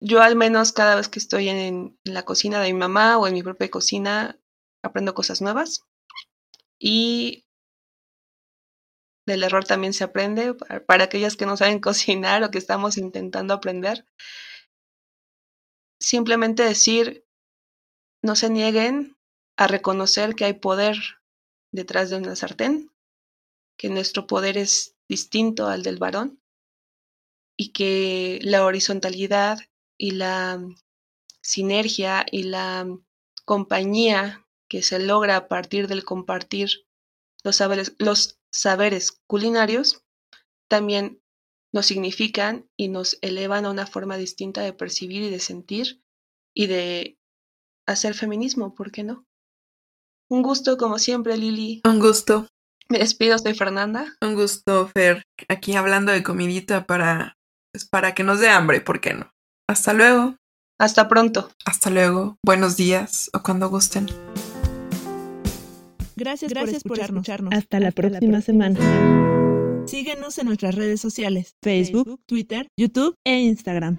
Yo 0.00 0.22
al 0.22 0.36
menos 0.36 0.72
cada 0.72 0.94
vez 0.94 1.08
que 1.08 1.18
estoy 1.18 1.48
en, 1.48 1.98
la 2.04 2.24
cocina 2.24 2.60
de 2.60 2.72
mi 2.72 2.78
mamá 2.78 3.18
o 3.18 3.26
en 3.26 3.34
mi 3.34 3.42
propia 3.42 3.70
cocina, 3.70 4.40
aprendo 4.82 5.14
cosas 5.14 5.42
nuevas. 5.42 5.84
Y 6.78 7.46
del 9.26 9.42
error 9.42 9.64
también 9.64 9.92
se 9.92 10.04
aprende. 10.04 10.54
Para 10.54 11.04
aquellas 11.04 11.36
que 11.36 11.46
no 11.46 11.56
saben 11.56 11.80
cocinar 11.88 12.42
o 12.44 12.50
que 12.50 12.58
estamos 12.58 12.96
intentando 12.96 13.52
aprender, 13.52 14.06
simplemente 16.00 16.62
decir, 16.62 17.26
no 18.22 18.36
se 18.36 18.50
nieguen 18.50 19.18
a 19.58 19.66
reconocer 19.66 20.34
que 20.34 20.44
hay 20.44 20.52
poder 20.54 20.96
detrás 21.72 22.10
de 22.10 22.16
una 22.16 22.36
sartén, 22.36 22.92
que 23.78 23.88
nuestro 23.88 24.26
poder 24.26 24.58
es 24.58 24.95
distinto 25.08 25.66
al 25.66 25.82
del 25.82 25.98
varón 25.98 26.40
y 27.56 27.72
que 27.72 28.38
la 28.42 28.64
horizontalidad 28.64 29.60
y 29.98 30.12
la 30.12 30.62
sinergia 31.40 32.26
y 32.30 32.42
la 32.44 32.86
compañía 33.44 34.46
que 34.68 34.82
se 34.82 34.98
logra 34.98 35.36
a 35.36 35.48
partir 35.48 35.86
del 35.88 36.04
compartir 36.04 36.86
los 37.44 37.56
saberes, 37.56 37.94
los 37.98 38.40
saberes 38.50 39.22
culinarios 39.26 40.02
también 40.68 41.22
nos 41.72 41.86
significan 41.86 42.68
y 42.76 42.88
nos 42.88 43.18
elevan 43.22 43.64
a 43.64 43.70
una 43.70 43.86
forma 43.86 44.16
distinta 44.16 44.62
de 44.62 44.72
percibir 44.72 45.22
y 45.22 45.30
de 45.30 45.40
sentir 45.40 46.02
y 46.54 46.66
de 46.66 47.18
hacer 47.86 48.14
feminismo, 48.14 48.74
¿por 48.74 48.90
qué 48.90 49.04
no? 49.04 49.26
Un 50.28 50.42
gusto, 50.42 50.76
como 50.76 50.98
siempre, 50.98 51.36
Lili. 51.36 51.82
Un 51.84 52.00
gusto. 52.00 52.48
Me 52.88 52.98
despido, 52.98 53.38
soy 53.38 53.54
Fernanda. 53.54 54.14
Un 54.20 54.34
gusto, 54.34 54.88
Fer. 54.88 55.24
Aquí 55.48 55.74
hablando 55.74 56.12
de 56.12 56.22
comidita 56.22 56.86
para, 56.86 57.36
pues, 57.72 57.88
para 57.88 58.14
que 58.14 58.22
nos 58.22 58.40
dé 58.40 58.48
hambre, 58.48 58.80
¿por 58.80 59.00
qué 59.00 59.14
no? 59.14 59.30
Hasta 59.68 59.92
luego. 59.92 60.36
Hasta 60.78 61.08
pronto. 61.08 61.50
Hasta 61.64 61.90
luego. 61.90 62.36
Buenos 62.44 62.76
días 62.76 63.30
o 63.32 63.42
cuando 63.42 63.68
gusten. 63.70 64.06
Gracias, 66.16 66.50
Gracias 66.50 66.82
por, 66.82 66.98
escucharnos. 66.98 67.26
por, 67.26 67.34
escucharnos. 67.34 67.52
Hasta, 67.54 67.80
la, 67.80 67.88
Hasta 67.88 68.02
próxima 68.02 68.20
la 68.28 68.40
próxima 68.40 68.40
semana. 68.40 69.86
Síguenos 69.86 70.38
en 70.38 70.46
nuestras 70.46 70.74
redes 70.74 71.00
sociales, 71.00 71.54
Facebook, 71.62 72.20
Twitter, 72.26 72.68
YouTube 72.76 73.14
e 73.24 73.40
Instagram. 73.40 73.98